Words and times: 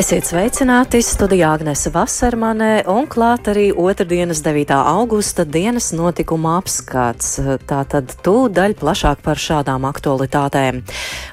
Esiet 0.00 0.24
sveicināti 0.24 1.02
studijā 1.04 1.50
Agnese 1.58 1.90
Vasarmanē 1.92 2.86
un 2.88 3.04
klāt 3.10 3.50
arī 3.52 3.66
otrdienas 3.68 4.38
9. 4.46 4.72
augusta 4.72 5.44
dienas 5.44 5.90
notikuma 5.92 6.54
apskats. 6.56 7.34
Tātad 7.68 8.14
tūdaļ 8.24 8.78
plašāk 8.80 9.20
par 9.26 9.36
šādām 9.36 9.84
aktualitātēm. 9.90 10.80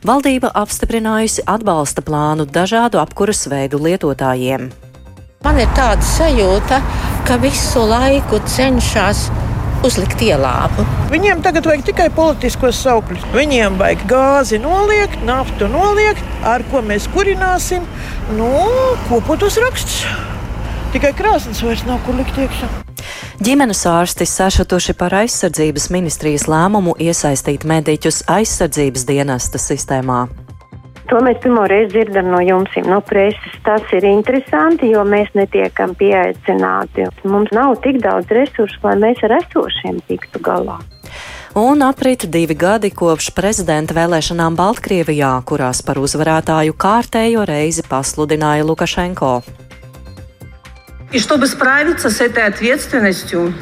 Valdība 0.09 0.51
apstiprinājusi 0.51 1.47
atbalsta 1.47 2.03
plānu 2.03 2.43
dažādu 2.43 2.99
apkuras 2.99 3.45
veidu 3.47 3.79
lietotājiem. 3.87 4.67
Man 5.47 5.63
ir 5.63 5.71
tāda 5.77 6.03
sajūta, 6.03 6.83
ka 7.29 7.39
visu 7.39 7.87
laiku 7.87 8.43
cenšas 8.51 9.29
uzlikt 9.87 10.21
ielāpu. 10.23 10.85
Viņiem 11.11 11.43
tagad 11.45 11.67
vajag 11.69 11.85
tikai 11.89 12.07
politiskos 12.15 12.79
saukļus. 12.83 13.27
Viņiem 13.35 13.77
vajag 13.79 14.03
gāzi 14.09 14.59
noliekt, 14.61 15.21
naftu 15.27 15.69
noliekt, 15.71 16.23
ar 16.47 16.65
ko 16.71 16.83
mēs 16.85 17.07
kurināsim. 17.13 17.85
Nu, 18.37 18.49
kopotus 19.07 19.59
rakstus. 19.63 20.03
Tikai 20.95 21.13
krāsnes 21.15 21.63
vairs 21.63 21.85
nav 21.87 22.01
kur 22.05 22.17
likt 22.19 22.37
iekšā. 22.39 22.69
Ģimenes 23.43 23.83
ārsti 23.85 24.25
sašutuši 24.25 24.95
par 24.97 25.13
aizsardzības 25.19 25.91
ministrijas 25.93 26.47
lēmumu 26.49 26.95
iesaistīt 27.05 27.67
mediķus 27.69 28.23
aizsardzības 28.33 29.05
dienesta 29.07 29.61
sistēmā. 29.61 30.25
To 31.07 31.21
mēs 31.23 31.37
pirmo 31.43 31.63
reizi 31.71 31.93
dzirdam 31.93 32.27
no 32.33 32.41
jums, 32.43 32.73
no 32.83 32.99
preses. 33.05 33.53
Tas 33.63 33.83
ir 33.95 34.03
interesanti, 34.09 34.89
jo 34.91 35.05
mēs 35.07 35.31
netiekam 35.39 35.95
pieaicināti. 35.95 37.07
Mums 37.23 37.53
nav 37.55 37.77
tik 37.83 38.01
daudz 38.03 38.31
resursu, 38.35 38.81
lai 38.83 38.97
mēs 39.05 39.23
ar 39.23 39.37
esošiem 39.39 40.01
tiktu 40.09 40.43
galā. 40.43 40.81
Un 41.57 41.81
aprit 41.81 42.27
divi 42.29 42.53
gadi 42.53 42.91
kopš 42.93 43.31
prezidenta 43.33 43.95
vēlēšanām 43.97 44.59
Baltkrievijā, 44.59 45.31
kurās 45.47 45.79
par 45.81 45.97
uzvarētāju 46.03 46.75
kārtējo 46.77 47.47
reizi 47.47 47.87
pasludināja 47.87 48.67
Lukašenko. 48.67 49.31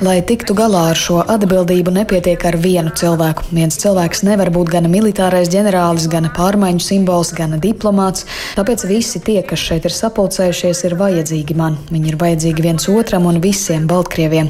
Lai 0.02 0.16
tiktu 0.26 0.56
galā 0.58 0.80
ar 0.90 0.98
šo 0.98 1.20
atbildību, 1.30 1.94
nepietiek 1.94 2.42
ar 2.50 2.58
vienu 2.58 2.90
cilvēku. 2.98 3.46
Viens 3.54 3.78
cilvēks 3.84 4.24
nevar 4.26 4.50
būt 4.50 4.72
gan 4.74 4.90
militārais 4.90 5.52
ģenerālis, 5.54 6.08
gan 6.10 6.26
pārmaiņu 6.34 6.82
simbols, 6.82 7.36
gan 7.38 7.54
diplomāts. 7.62 8.26
Tāpēc 8.58 8.88
visi 8.90 9.22
tie, 9.22 9.44
kas 9.46 9.62
šeit 9.62 9.86
ir 9.86 9.94
sapulcējušies, 9.94 10.86
ir 10.90 10.98
vajadzīgi 10.98 11.62
man. 11.62 11.78
Viņi 11.94 12.16
ir 12.16 12.22
vajadzīgi 12.26 12.66
viens 12.66 12.90
otram 12.90 13.30
un 13.30 13.38
visiem 13.46 13.86
Baltkrieviem. 13.94 14.50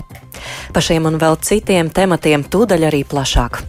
Par 0.71 0.88
šiem 0.88 1.11
un 1.11 1.19
vēl 1.19 1.35
citiem 1.43 1.91
tematiem 1.91 2.47
tūdaļ 2.47 2.93
arī 2.93 3.03
plašāk. 3.03 3.66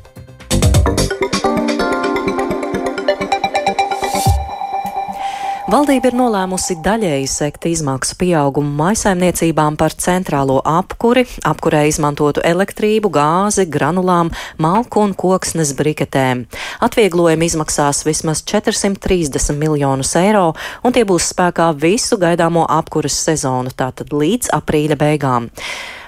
Valdība 5.67 6.13
ir 6.13 6.15
nolēmusi 6.15 6.77
daļēji 6.79 7.27
sekt 7.27 7.65
izmaksu 7.67 8.15
pieaugumu 8.21 8.71
maisaimniecībām 8.79 9.75
par 9.81 9.97
centrālo 9.99 10.61
apkuri, 10.63 11.25
apkurē 11.43 11.81
izmantotu 11.91 12.45
elektrību, 12.47 13.11
gāzi, 13.11 13.65
granulām, 13.67 14.31
malku 14.63 15.03
un 15.03 15.17
koksnes 15.19 15.73
briketēm. 15.75 16.45
Atvieglojumi 16.87 17.51
izmaksās 17.51 18.05
vismaz 18.07 18.45
430 18.47 19.59
miljonus 19.59 20.15
eiro, 20.23 20.53
un 20.87 20.95
tie 20.95 21.03
būs 21.03 21.33
spēkā 21.35 21.73
visu 21.83 22.21
gaidāmo 22.23 22.63
apkuras 22.71 23.19
sezonu, 23.27 23.75
tātad 23.75 24.15
līdz 24.15 24.55
aprīļa 24.55 25.03
beigām. 25.03 25.51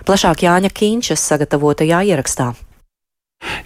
Plašāk 0.07 0.47
Jāņa 0.47 0.71
Kīņšas 0.71 1.29
sagatavotajā 1.33 2.07
ierakstā. 2.15 2.53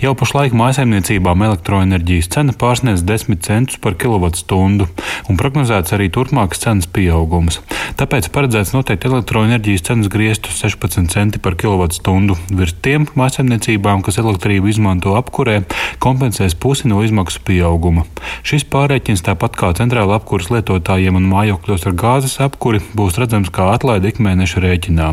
Jau 0.03 0.17
pašlaik 0.19 0.51
mājsaimniecībām 0.59 1.45
elektroenerģijas 1.47 2.29
cena 2.35 2.53
pārsniedz 2.59 3.05
10 3.07 3.39
centus 3.47 3.79
par 3.79 3.95
kilovatstundu, 3.95 4.89
un 5.31 5.39
prognozēts 5.39 5.95
arī 5.95 6.09
turpmāks 6.11 6.59
cenas 6.65 6.89
pieaugums. 6.91 7.61
Tāpēc 8.01 8.27
paredzēts 8.35 8.73
noteikt 8.75 9.07
elektroenerģijas 9.07 9.87
cenas 9.87 10.11
grieztu 10.11 10.51
16 10.51 11.07
centi 11.15 11.39
par 11.45 11.55
kilovatstundu. 11.61 12.35
Virs 12.51 12.75
tiem 12.83 13.07
mājsaimniecībām, 13.15 14.03
kas 14.03 14.19
elektrību 14.19 14.73
izmanto 14.73 15.15
apkurē, 15.21 15.61
kompensēs 16.03 16.57
pusi 16.59 16.89
no 16.91 17.01
izmaksu 17.07 17.41
pieauguma. 17.47 18.05
Šis 18.47 18.65
pārreķins, 18.73 19.23
tāpat 19.27 19.55
kā 19.59 19.71
centrāla 19.79 20.19
apkuras 20.19 20.51
lietotājiem 20.51 21.19
un 21.21 21.29
mājokļos 21.31 21.87
ar 21.89 21.95
gāzes 21.99 22.39
apkuri, 22.43 22.83
būs 22.99 23.19
redzams 23.23 23.53
kā 23.55 23.69
atlaide 23.77 24.11
ikmēneša 24.11 24.63
rēķinā. 24.65 25.09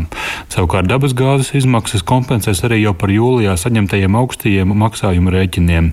Savukārt 0.50 0.90
dabas 0.90 1.14
gāzes 1.16 1.52
izmaksas 1.60 2.02
kompensēs 2.06 2.64
arī 2.66 2.80
jau 2.82 2.94
par 2.98 3.12
jūlijā 3.14 3.54
saņemtajiem 3.60 4.18
augstajiem 4.18 4.74
maksājumu 4.82 5.34
rēķiniem. 5.34 5.92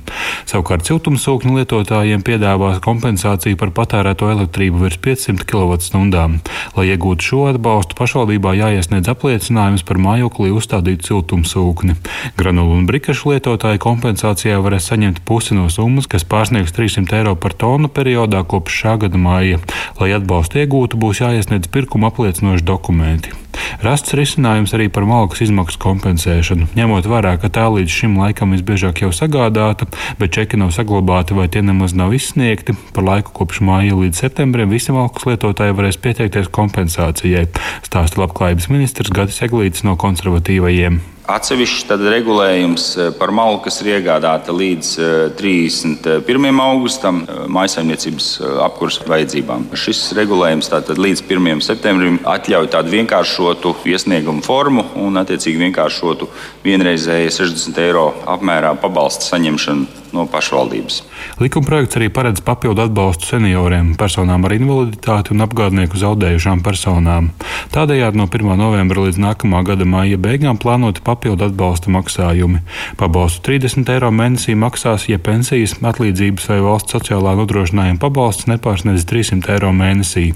Savukārt 0.49 0.89
siltumsūkņu 0.89 1.59
lietotājiem 1.59 2.25
piedāvās 2.25 2.81
kompensāciju 2.85 3.59
par 3.61 3.73
patērēto 3.77 4.31
elektrību 4.33 4.81
virs 4.85 4.97
500 5.03 5.45
kWh. 5.45 6.41
Lai 6.77 6.87
iegūtu 6.89 7.29
šo 7.29 7.43
atbalstu, 7.51 7.97
pašvaldībā 7.99 8.55
jāiesniedz 8.57 9.11
apliecinājums 9.13 9.85
par 9.87 10.01
mājoklī 10.01 10.49
uzstādītu 10.55 11.11
siltumsūkni. 11.11 11.97
Granulu 12.39 12.77
un 12.79 12.89
brikašu 12.89 13.33
lietotāji 13.35 13.81
kompensācijā 13.83 14.57
varēs 14.63 14.86
saņemt 14.87 15.23
pusi 15.27 15.57
no 15.57 15.67
summas, 15.73 16.07
kas 16.09 16.25
pārsniegs 16.27 16.75
300 16.75 17.19
eiro 17.19 17.35
par 17.35 17.55
tonu 17.57 17.91
periodā 17.91 18.43
kopš 18.47 18.79
šā 18.83 18.95
gada 19.03 19.19
māja. 19.21 19.59
Lai 19.99 20.13
atbalstu 20.15 20.63
iegūtu, 20.63 20.99
būs 21.01 21.23
jāiesniedz 21.23 21.69
pirkuma 21.73 22.11
apliecinoši 22.11 22.65
dokumenti. 22.67 23.35
Rasts 23.83 24.13
risinājums 24.17 24.73
arī 24.77 24.87
par 24.93 25.05
malkas 25.09 25.41
izmaksu 25.45 25.79
kompensēšanu, 25.81 26.69
ņemot 26.77 27.09
vērā, 27.09 27.35
ka 27.41 27.49
tā 27.53 27.65
līdz 27.73 27.93
šim 27.93 28.17
laikam 28.21 28.53
visbiežāk 28.55 29.03
jau 29.03 29.11
sagādāta, 29.15 29.89
bet 30.21 30.33
čeki 30.37 30.59
nav 30.61 30.73
saglabāti 30.75 31.37
vai 31.37 31.47
tie 31.51 31.63
nemaz 31.65 31.95
nav 31.97 32.15
izsniegti. 32.17 32.77
Par 32.93 33.05
laiku 33.07 33.33
kopš 33.37 33.61
māja 33.65 33.97
līdz 33.97 34.23
septembrim 34.23 34.73
visi 34.73 34.95
malkas 34.95 35.27
lietotāji 35.29 35.77
varēs 35.77 36.01
pieteikties 36.01 36.53
kompensācijai, 36.53 37.47
stāsta 37.85 38.23
labklājības 38.23 38.71
ministrs 38.73 39.13
Gatis 39.13 39.43
Eglītis 39.45 39.85
no 39.87 39.97
konservatīvajiem. 39.99 41.01
Atsevišķs 41.27 41.89
regulējums 42.07 42.83
eh, 42.95 43.07
par 43.19 43.33
malu, 43.35 43.57
kas 43.59 43.81
ir 43.81 43.97
iegādāta 43.97 44.53
līdz 44.55 44.91
31. 45.35 46.45
Eh, 46.47 46.61
augustam 46.63 47.19
eh, 47.25 47.41
maisaimniecības 47.51 48.29
apkurses 48.63 49.03
vajadzībām. 49.11 49.65
Šis 49.75 50.05
regulējums 50.15 50.71
tātad 50.71 51.01
līdz 51.03 51.25
1. 51.27 51.59
septembrim 51.67 52.21
atļauj 52.23 52.71
tādu 52.77 52.95
vienkāršotu 52.95 53.75
iesniegumu 53.91 54.45
formu 54.45 54.87
un 55.03 55.19
attiecīgi 55.19 55.65
vienkāršotu 55.65 56.29
vienreizēju 56.63 57.35
60 57.41 57.83
eiro 57.83 58.07
apmērā 58.37 58.77
pabalstu 58.79 59.27
saņemšanu 59.27 60.06
no 60.15 60.25
pašvaldības. 60.31 61.01
Likumprojekts 61.41 61.97
arī 61.99 62.09
paredz 62.13 62.41
papildu 62.45 62.83
atbalstu 62.85 63.31
senioriem, 63.33 63.93
personām 63.99 64.45
ar 64.47 64.55
invaliditāti 64.55 65.33
un 65.35 65.43
apgādnieku 65.45 65.99
zaudējušām 65.99 66.63
personām. 66.65 67.31
Tādējādi 67.73 68.19
no 68.19 68.27
1. 68.29 68.53
novembra 68.59 69.05
līdz 69.07 69.19
nākamā 69.21 69.63
gada 69.67 69.87
māja 69.87 70.19
beigām 70.21 70.59
plānoti 70.61 71.03
papildu 71.05 71.47
atbalsta 71.49 71.91
maksājumi. 71.93 72.63
Pabalstu 72.99 73.43
30 73.49 73.91
eiro 73.93 74.11
mēnesī 74.13 74.55
maksās, 74.57 75.07
ja 75.11 75.19
pensijas, 75.19 75.77
atlīdzības 75.81 76.49
vai 76.51 76.59
valsts 76.65 76.95
sociālā 76.97 77.35
nodrošinājuma 77.39 78.01
pabalsts 78.01 78.47
nepārsniedz 78.51 79.05
300 79.09 79.55
eiro 79.57 79.73
mēnesī. 79.75 80.31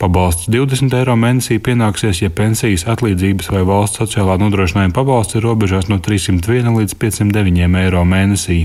Pabalsts 0.00 0.48
20 0.52 0.94
eiro 1.00 1.16
mēnesī 1.18 1.58
pienāksies, 1.62 2.22
ja 2.24 2.30
pensijas, 2.30 2.86
atlīdzības 2.90 3.50
vai 3.54 3.64
valsts 3.66 4.02
sociālā 4.02 4.38
nodrošinājuma 4.42 4.94
pabalsts 4.94 5.38
ir 5.38 5.46
robežās 5.46 5.90
no 5.90 5.98
301 6.02 6.78
līdz 6.78 6.96
509 7.00 7.80
eiro 7.84 8.04
mēnesī. 8.08 8.60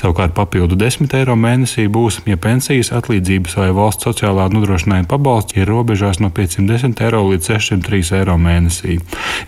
Savukārt 0.00 0.34
papildu 0.36 0.78
10 0.80 1.12
eiro 1.18 1.36
mēnesī 1.38 1.86
būs, 1.92 2.20
ja 2.28 2.38
pensijas, 2.40 2.92
atlīdzības 2.96 3.58
vai 3.60 3.68
valsts 3.76 4.08
sociālā 4.08 4.48
nodrošinājuma 4.52 5.10
pabalsts 5.10 5.58
ir 5.58 5.70
robežās 5.70 6.20
no 6.22 6.32
510 6.34 7.04
eiro 7.04 7.22
līdz 7.28 7.52
603 7.54 8.18
eiro 8.20 8.38
mēnesī. 8.40 8.98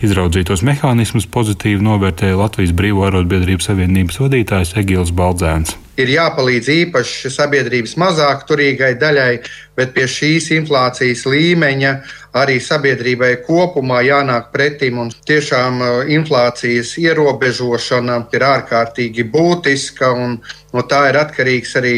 Izraudzītos 0.05 0.63
mehānismus 0.67 1.27
pozitīvi 1.31 1.83
novērtēja 1.89 2.39
Latvijas 2.39 2.75
Brīvo 2.77 3.07
arotbiedrību 3.09 3.67
savienības 3.67 4.23
vadītājs 4.23 4.77
Egils 4.83 5.13
Baldzēns 5.15 5.77
ir 5.97 6.11
jāpalīdz 6.13 6.69
īpaši 6.73 7.31
sabiedrības 7.33 7.95
mazāk 7.99 8.45
turīgai 8.49 8.93
daļai, 9.01 9.31
bet 9.77 9.93
pie 9.95 10.05
šīs 10.09 10.51
inflācijas 10.55 11.25
līmeņa 11.29 11.93
arī 12.37 12.57
sabiedrībai 12.61 13.31
kopumā 13.47 14.03
jānāk 14.05 14.51
pretim. 14.53 14.99
Tiešām 15.27 15.81
uh, 15.81 15.91
inflācijas 16.13 16.95
ierobežošana 17.01 18.19
ir 18.33 18.47
ārkārtīgi 18.53 19.25
būtiska, 19.33 20.11
un 20.13 20.37
no 20.73 20.85
tā 20.89 21.07
ir 21.11 21.21
atkarīgs 21.23 21.77
arī 21.81 21.97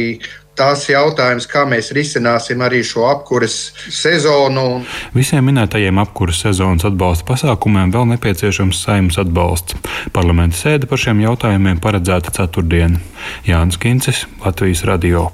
tās 0.60 0.86
jautājums, 0.90 1.48
kā 1.50 1.64
mēs 1.70 1.92
risināsim 1.96 2.62
arī 2.66 2.82
šo 2.86 3.08
apkuras 3.10 3.58
sezonu. 3.88 4.84
Visiem 5.16 5.48
minētajiem 5.50 6.02
apkuras 6.04 6.44
sezonas 6.46 6.88
atbalsta 6.90 7.28
pasākumiem 7.30 7.94
vēl 7.96 8.10
nepieciešams 8.16 8.84
saimnes 8.86 9.20
atbalsts. 9.22 9.80
Parlamenta 10.16 10.60
sēde 10.60 10.90
par 10.90 11.02
šiem 11.02 11.24
jautājumiem 11.24 11.82
paredzēta 11.84 12.36
ceturtdien. 12.36 13.00
Jānis 13.48 13.80
Kincis, 13.80 14.26
Latvijas 14.46 14.86
Radio. 14.90 15.30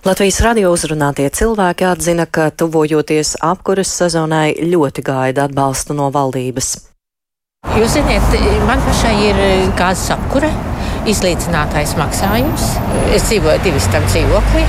Latvijas 0.00 0.38
radio 0.40 0.70
uzrunātie 0.72 1.26
cilvēki 1.28 1.84
atzina, 1.84 2.24
ka 2.24 2.48
tuvojoties 2.56 3.34
apkuras 3.44 3.90
sezonai 4.00 4.54
ļoti 4.64 5.04
gaida 5.04 5.44
atbalstu 5.44 5.96
no 5.98 6.08
valdības. 6.14 6.72
Jūs 7.76 7.98
zināt, 7.98 8.32
man 8.64 8.80
pašai 8.86 9.16
ir 9.28 9.40
gāzes 9.76 10.14
apkure 10.16 10.48
izlīdzinātais 11.08 11.96
maksājums. 11.98 12.74
Es 13.16 13.28
dzīvoju 13.30 13.64
divu 13.64 13.82
stāvu 13.82 14.12
dzīvoklī, 14.12 14.64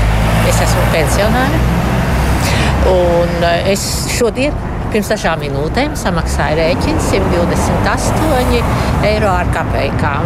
es 0.51 0.65
esmu 0.67 0.87
pensionāra. 0.95 1.63
Un 2.91 3.43
es 3.69 3.87
šodien 4.15 4.55
Pirms 4.91 5.07
dažām 5.07 5.39
minūtēm 5.39 5.93
samaksāja 5.95 6.57
rēķinu 6.57 6.99
128 7.05 9.05
eiro 9.07 9.29
ar 9.31 9.47
kapekām. 9.55 10.25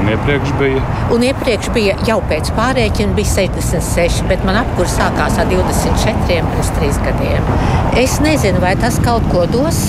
Un 0.00 0.08
iepriekš 0.10 0.50
bija? 0.58 0.80
Un 1.14 1.22
iepriekš 1.28 1.68
bija 1.76 1.94
jau 2.08 2.16
pēc 2.26 2.50
pārreķina, 2.56 3.14
bija 3.14 3.30
76, 3.36 4.24
bet 4.26 4.42
man 4.48 4.58
apkurs 4.64 4.96
sākās 4.98 5.38
ar 5.38 5.46
24 5.52 6.26
pirms 6.26 6.72
trīs 6.80 6.98
gadiem. 7.04 7.46
Es 8.02 8.16
nezinu, 8.24 8.58
vai 8.64 8.74
tas 8.82 8.98
kaut 9.04 9.30
ko 9.30 9.44
dos 9.52 9.84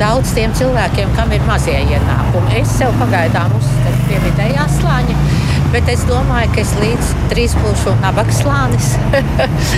daudz 0.00 0.34
tiem 0.36 0.54
cilvēkiem, 0.58 1.14
kam 1.16 1.32
ir 1.32 1.44
mazie 1.48 1.78
ienākumi. 1.84 2.60
Es 2.62 2.76
sev 2.78 2.94
pagaidām 3.00 3.54
uzskatu 3.58 4.08
pie 4.08 4.20
vidējā 4.26 4.68
slāņa 4.78 5.18
bet 5.72 5.88
es 5.88 6.02
domāju, 6.04 6.50
ka 6.52 6.60
es 6.60 6.72
līdz 6.76 7.10
drīz 7.30 7.54
būšu 7.56 7.94
nabaga 8.02 8.32
slānis. 8.36 8.92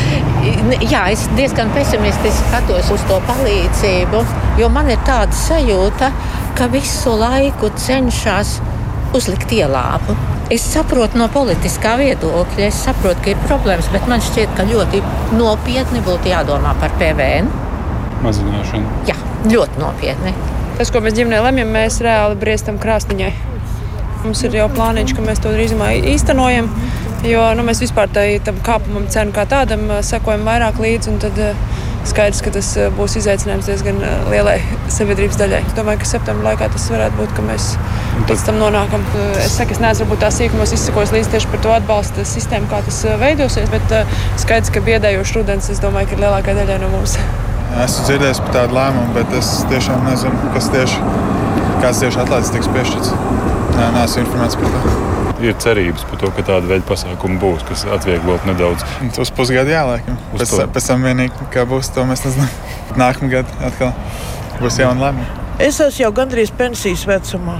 Jā, 0.92 1.04
es 1.14 1.24
diezgan 1.38 1.70
pesimistiski 1.74 2.48
skatos 2.48 2.90
uz 2.94 3.04
to 3.08 3.20
palīdzību, 3.28 4.22
jo 4.58 4.70
man 4.74 4.90
ir 4.90 5.02
tāda 5.06 5.34
sajūta, 5.38 6.10
ka 6.58 6.68
visu 6.72 7.14
laiku 7.20 7.70
cenšas 7.78 8.56
uzlikt 9.14 9.54
ielāpu. 9.54 10.16
Es 10.52 10.64
saprotu 10.74 11.18
no 11.20 11.28
politiskā 11.32 11.94
viedokļa, 12.00 12.66
es 12.66 12.82
saprotu, 12.84 13.22
ka 13.24 13.32
ir 13.32 13.46
problēmas, 13.46 13.88
bet 13.94 14.10
man 14.10 14.22
šķiet, 14.22 14.50
ka 14.58 14.66
ļoti 14.68 15.00
nopietni 15.38 16.02
būtu 16.04 16.34
jādomā 16.34 16.74
par 16.82 16.92
PVN. 16.98 17.48
Mazināšanu. 18.24 19.06
Jā, 19.08 19.16
ļoti 19.50 19.80
nopietni. 19.80 20.34
Tas, 20.78 20.90
ko 20.90 21.02
mēs 21.04 21.14
ģimenē 21.18 21.40
lemjam, 21.44 21.70
mēs 21.74 22.00
reāli 22.02 22.38
briestam 22.40 22.80
krāsniņai. 22.82 23.32
Mums 24.24 24.40
ir 24.46 24.56
jau 24.56 24.66
plāniņš, 24.72 25.12
ka 25.14 25.24
mēs 25.24 25.42
to 25.44 25.52
drīzumā 25.52 25.92
īstenojam. 26.14 26.70
Jo 27.28 27.44
nu, 27.56 27.64
mēs 27.64 27.80
vispār 27.84 28.10
tam 28.12 28.58
kāpumam, 28.64 29.06
cenu 29.12 29.32
kā 29.36 29.44
tādam, 29.48 29.86
sekojam 30.04 30.44
vairāk 30.48 30.80
līdzi. 30.80 31.14
Tad 31.22 31.38
skaidrs, 32.08 32.40
ka 32.44 32.52
tas 32.52 32.70
būs 32.96 33.14
izaicinājums 33.20 33.68
diezgan 33.68 34.02
lielai 34.32 34.58
sabiedrības 34.92 35.38
daļai. 35.40 35.62
Es 35.68 35.78
domāju, 35.78 36.02
ka 36.02 36.10
septembrī 36.10 36.50
laikā 36.50 36.68
tas 36.74 36.88
varētu 36.92 37.20
būt, 37.20 37.32
ka 37.36 37.46
mēs 37.46 37.70
līdz 38.28 38.44
tam 38.48 38.60
nonākam. 38.60 39.06
Es 39.44 39.56
saku, 39.60 39.76
es 39.76 39.80
neesmu 39.84 40.08
varbūt 40.08 40.24
tā 40.24 40.32
sīkumos 40.34 40.74
izsakojis 40.76 41.14
līdz 41.16 41.32
tieši 41.36 41.54
par 41.54 41.64
to 41.64 41.72
atbalsta 41.78 42.26
sistēmu, 42.28 42.68
kā 42.72 42.82
tas 42.88 43.00
veidosies, 43.22 43.72
bet 43.72 43.96
skaidrs, 44.42 44.74
ka 44.74 44.84
biedējošs 44.84 45.38
rudens, 45.38 45.72
es 45.72 45.84
domāju, 45.84 46.12
ka 46.12 46.18
ir 46.18 46.26
lielākā 46.26 46.60
daļa 46.60 46.82
no 46.84 46.92
mums. 46.98 47.16
Esmu 47.74 48.04
dzirdējis 48.06 48.40
par 48.44 48.52
tādu 48.54 48.76
lēmumu, 48.76 49.14
bet 49.16 49.32
es 49.34 49.48
tiešām 49.70 50.04
nezinu, 50.06 50.50
kas 50.54 50.68
tieši, 50.70 51.00
kāds 51.82 52.02
tieši 52.04 52.20
atlaides 52.22 52.52
tiks 52.54 52.68
piešķirts. 52.70 53.10
Nē, 53.74 53.88
neesmu 53.96 54.22
informēts 54.22 54.58
par 54.60 54.70
to. 54.70 54.92
Ir 55.42 55.56
cerības 55.60 56.04
par 56.06 56.20
to, 56.22 56.30
ka 56.36 56.44
tāda 56.46 56.70
veida 56.70 56.86
pasākumi 56.86 57.40
būs, 57.42 57.64
kas 57.66 57.82
atvieglot 57.96 58.46
nedaudz. 58.46 58.84
Uz 59.18 59.32
pusgadu 59.34 59.74
jāliek. 59.74 60.06
Pēc, 60.36 60.52
to. 60.54 60.68
pēc 60.76 60.86
tam 60.92 61.02
vienīgi, 61.08 61.48
kā 61.52 61.66
būs, 61.68 61.90
to 61.96 62.06
mēs 62.06 62.22
nezinām. 62.28 62.54
Nākamā 63.02 63.32
gada 63.40 63.58
atkal 63.66 63.90
būs 64.60 64.78
jauna 64.78 65.08
lēmuma. 65.08 65.42
Es 65.58 65.82
esmu 65.82 66.06
jau 66.06 66.12
gandrīz 66.14 66.54
pensijas 66.54 67.02
vecumā. 67.10 67.58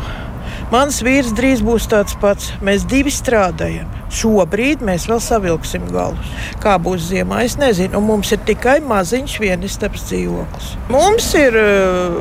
Mans 0.71 1.03
vīrs 1.05 1.35
drīz 1.35 1.67
būs 1.67 1.91
tāds 1.91 2.15
pats. 2.23 2.55
Mēs 2.65 2.87
divi 2.91 3.11
strādājam. 3.15 3.91
Šobrīd 4.15 4.85
mēs 4.87 5.09
vēl 5.11 5.21
savilksim 5.23 5.89
galus. 5.93 6.35
Kā 6.63 6.77
būs 6.83 7.09
ziemā, 7.11 7.43
es 7.49 7.59
nezinu. 7.61 7.99
Un 7.99 8.09
mums 8.13 8.31
ir 8.35 8.43
tikai 8.47 8.79
maziņš 8.85 9.37
vienistabs 9.43 10.07
dzīvoklis. 10.11 10.75
Mums 10.95 11.31
ir 11.41 11.59
uh, 11.59 12.21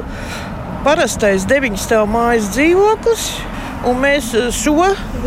parastais 0.85 1.45
deviņu 1.49 1.79
stāvu 1.79 2.09
mājas 2.15 2.49
dzīvoklis 2.55 3.27
Un 3.83 3.97
mēs 3.99 4.29
eh, 4.37 4.47
šo 4.55 4.85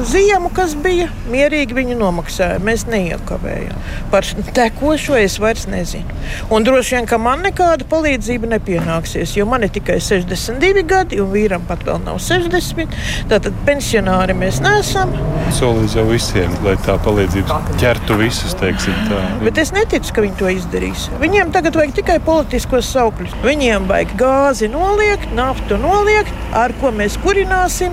ziemu, 0.09 0.49
kas 0.57 0.73
bija, 0.81 1.11
mierīgi 1.29 1.77
viņu 1.77 1.97
nomaksājām. 2.01 2.63
Mēs 2.65 2.87
neiekavējām. 2.89 3.83
Par 4.13 4.25
tekošo 4.57 5.19
es 5.21 5.37
vairs 5.43 5.67
nezinu. 5.69 6.17
Un 6.53 6.65
droši 6.65 6.97
vien, 6.97 7.09
ka 7.11 7.19
man 7.21 7.45
nekāda 7.45 7.85
palīdzība 7.91 8.49
nepienāksies, 8.55 9.35
jo 9.37 9.45
man 9.51 9.67
ir 9.67 9.73
tikai 9.75 9.99
62 10.01 10.87
gadi, 10.89 11.21
un 11.21 11.29
vīram 11.35 11.67
pat 11.69 11.85
vēl 11.85 12.01
nav 12.07 12.21
60. 12.25 12.97
Tātad 13.29 13.59
pensionāri 13.69 14.37
mēs 14.37 14.63
neesam. 14.65 15.13
Solīs 15.57 15.99
jau 15.99 16.07
visiem, 16.09 16.53
lai 16.65 16.79
tā 16.87 16.97
palīdzība 17.05 17.61
ķertu 17.83 18.17
visus, 18.23 18.57
teiksim 18.61 18.97
tā. 19.11 19.21
Bet 19.45 19.61
es 19.61 19.75
neticu, 19.77 20.17
ka 20.17 20.25
viņi 20.25 20.41
to 20.41 20.55
izdarīs. 20.55 21.07
Viņiem 21.21 21.53
tagad 21.55 21.77
vajag 21.77 21.99
tikai 22.01 22.19
politiskos 22.25 22.89
saukļus. 22.95 23.37
Viņiem 23.45 23.91
vajag 23.91 24.17
gāzi 24.21 24.73
noliegt, 24.73 25.29
naftu 25.37 25.77
noliegt, 25.83 26.33
ar 26.57 26.73
ko 26.81 26.95
mēs 26.97 27.21
kurināsim 27.21 27.93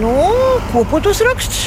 Nu, 0.00 0.12
kopotos 0.72 1.20
raksts. 1.26 1.66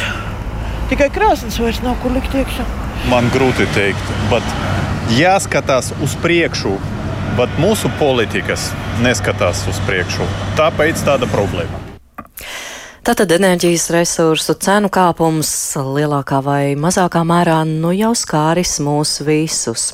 Tikai 0.89 1.09
krāsnes 1.13 1.59
vairs 1.61 1.83
nav 1.85 1.99
kur 2.01 2.15
likt 2.15 2.33
iekšā. 2.33 2.65
Man 3.11 3.29
grūti 3.33 3.67
teikt, 3.75 4.09
bet 4.31 4.55
jāskatās 5.19 5.91
uz 6.01 6.17
priekšu. 6.23 6.73
Bet 7.37 7.53
mūsu 7.61 7.89
politikas 8.01 8.71
neskatās 9.05 9.63
uz 9.69 9.79
priekšu. 9.87 10.25
Tāpēc 10.57 11.05
tāda 11.05 11.29
problēma. 11.29 11.82
Tātad 13.03 13.33
enerģijas 13.35 13.89
resursu 13.91 14.53
cenu 14.63 14.87
kāpums 14.87 15.49
lielākā 15.75 16.37
vai 16.39 16.61
mazākā 16.79 17.19
mērā 17.27 17.57
nu 17.67 17.91
jau 17.91 18.13
skāris 18.15 18.77
mūs 18.79 19.17
visus. 19.27 19.89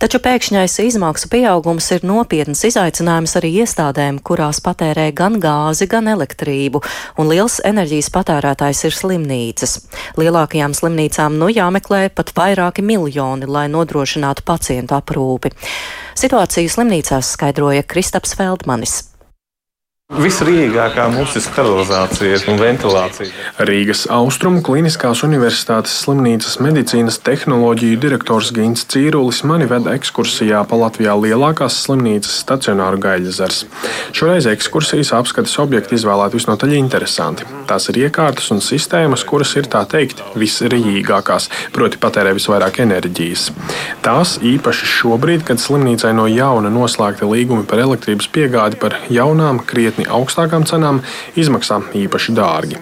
Taču 0.00 0.16
pēkšņais 0.24 0.78
izmaksu 0.86 1.28
pieaugums 1.28 1.90
ir 1.92 2.08
nopietns 2.08 2.64
izaicinājums 2.64 3.36
arī 3.36 3.52
iestādēm, 3.66 4.22
kurās 4.24 4.62
patērē 4.64 5.10
gan 5.12 5.36
gāzi, 5.44 5.84
gan 5.92 6.08
elektrību, 6.08 6.80
un 7.20 7.28
liels 7.34 7.60
enerģijas 7.68 8.08
patērētājs 8.16 8.84
ir 8.88 8.96
slimnīcas. 8.96 9.78
Lielākajām 10.16 10.72
slimnīcām 10.72 11.36
nu 11.36 11.52
jāmeklē 11.52 12.06
pat 12.16 12.32
vairāki 12.32 12.80
miljoni, 12.80 13.44
lai 13.44 13.68
nodrošinātu 13.68 14.48
pacientu 14.48 14.96
aprūpi. 14.96 15.52
Situāciju 16.16 16.78
slimnīcās 16.78 17.36
skaidroja 17.36 17.84
Kristaps 17.84 18.32
Feldmanis. 18.40 19.02
Visrīgākā 20.12 21.06
mums 21.10 21.32
ir 21.34 21.42
sterilizācija 21.42 22.36
un 22.52 22.58
ventilācija. 22.60 23.30
Rīgas 23.66 24.02
Austrumu 24.12 24.60
Kliniskās 24.64 25.22
Universitātes 25.26 25.94
slimnīcas 26.04 26.58
medicīnas 26.60 27.16
tehnoloģiju 27.24 27.98
direktors 28.02 28.50
Gins 28.54 28.86
Cīrulis 28.92 29.42
mani 29.48 29.64
veda 29.70 29.94
ekskursijā 29.96 30.60
pa 30.70 30.76
Latvijā 30.78 31.14
lielākās 31.18 31.78
slimnīcas 31.86 32.36
stacionāru 32.44 33.00
gaļazars. 33.00 33.62
Šoreiz 34.12 34.46
ekskursijas 34.52 35.14
apskates 35.16 35.56
objekti 35.64 35.96
izvēlēti 35.98 36.36
visnotaļ 36.36 36.76
interesanti. 36.78 37.48
Tās 37.64 37.88
ir 37.88 38.02
iekārtas 38.04 38.52
un 38.54 38.60
sistēmas, 38.60 39.24
kuras 39.24 39.56
ir 39.56 39.70
tā 39.72 39.82
teikt 39.88 40.20
visrīgākās, 40.36 41.48
proti 41.72 41.98
patērē 42.04 42.36
visvairāk 42.36 42.82
enerģijas. 42.84 43.48
Tās 44.04 44.36
īpaši 44.44 44.92
šobrīd, 44.98 45.48
kad 45.48 45.64
slimnīcai 45.64 46.12
no 46.12 46.28
jauna 46.28 46.68
noslēgta 46.70 47.24
līgumi 47.24 47.64
par 47.64 47.82
elektrības 47.88 48.28
piegādi 48.36 48.80
par 48.84 49.00
jaunām, 49.08 49.64
krietni 49.64 49.93
krietni 49.94 50.10
augstākām 50.10 50.64
cenām, 50.66 51.02
izmaksā 51.36 51.80
īpaši 51.94 52.34
dārgi. 52.34 52.78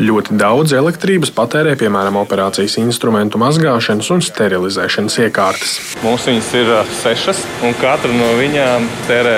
Ļoti 0.00 0.36
daudz 0.38 0.72
elektrības 0.72 1.30
patērē 1.34 1.76
piemēram 1.76 2.16
operācijas 2.16 2.78
instrumentu 2.80 3.38
mazgāšanas 3.38 4.10
un 4.10 4.22
sterilizēšanas 4.24 5.18
iekārtas. 5.26 5.74
Mums 6.02 6.26
viņas 6.26 6.50
ir 6.56 6.72
sešas, 7.02 7.42
un 7.64 7.74
katra 7.80 8.12
no 8.12 8.32
viņām 8.38 8.88
tērē 9.08 9.36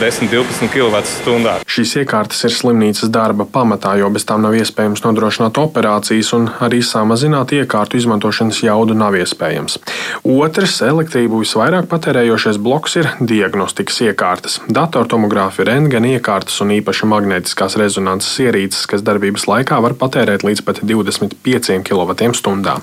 10-12 0.00 0.72
kWh. 0.72 1.60
Šīs 1.68 1.96
iekārtas 2.02 2.44
ir 2.48 2.54
slimnīcas 2.54 3.12
darba 3.12 3.44
pamatā, 3.44 3.96
jo 4.00 4.08
bez 4.10 4.24
tām 4.24 4.44
nav 4.44 4.56
iespējams 4.56 5.04
nodrošināt 5.04 5.58
operācijas, 5.60 6.32
un 6.36 6.48
arī 6.64 6.80
samazināt 6.84 7.54
iekārtu 7.56 7.98
izmantošanas 8.00 8.62
jaudu 8.64 8.96
nav 8.96 9.16
iespējams. 9.20 9.78
Otrs 10.24 10.80
elektrību 10.84 11.42
visvairāk 11.44 11.88
patērējošais 11.90 12.60
bloks 12.62 12.98
ir 13.00 13.10
diagnostikas 13.20 14.00
iekārtas, 14.08 14.60
datortomogrāfi, 14.68 15.66
rentgena 15.68 16.14
iekārtas 16.16 16.53
iekārtas 16.54 16.62
un 16.62 16.72
īpaši 16.74 17.06
magnētiskās 17.10 17.76
rezonances 17.76 18.38
ierīces, 18.38 18.86
kas 18.86 19.02
darbības 19.02 19.46
laikā 19.48 19.80
var 19.82 19.94
patērēt 19.94 20.44
līdz 20.44 20.62
pat 20.64 20.80
25 20.82 21.82
kWh. 21.82 22.80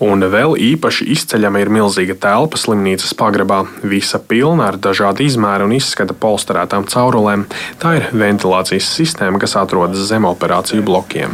Un 0.00 0.20
vēl 0.20 0.56
īpaši 0.56 1.08
izceļama 1.12 1.60
ir 1.60 1.70
milzīga 1.70 2.14
telpa 2.14 2.56
slimnīcas 2.56 3.14
pagrabā, 3.16 3.66
visa 3.82 4.18
pilna 4.18 4.68
ar 4.68 4.76
dažādu 4.76 5.24
izmēru 5.24 5.66
un 5.66 5.76
izskata 5.76 6.14
polsterētām 6.14 6.86
caurulēm. 6.86 7.46
Tā 7.80 7.96
ir 7.96 8.10
ventilācijas 8.12 8.90
sistēma, 8.98 9.40
kas 9.40 9.56
atrodas 9.56 10.06
zem 10.08 10.26
operāciju 10.28 10.84
blokiem. 10.84 11.32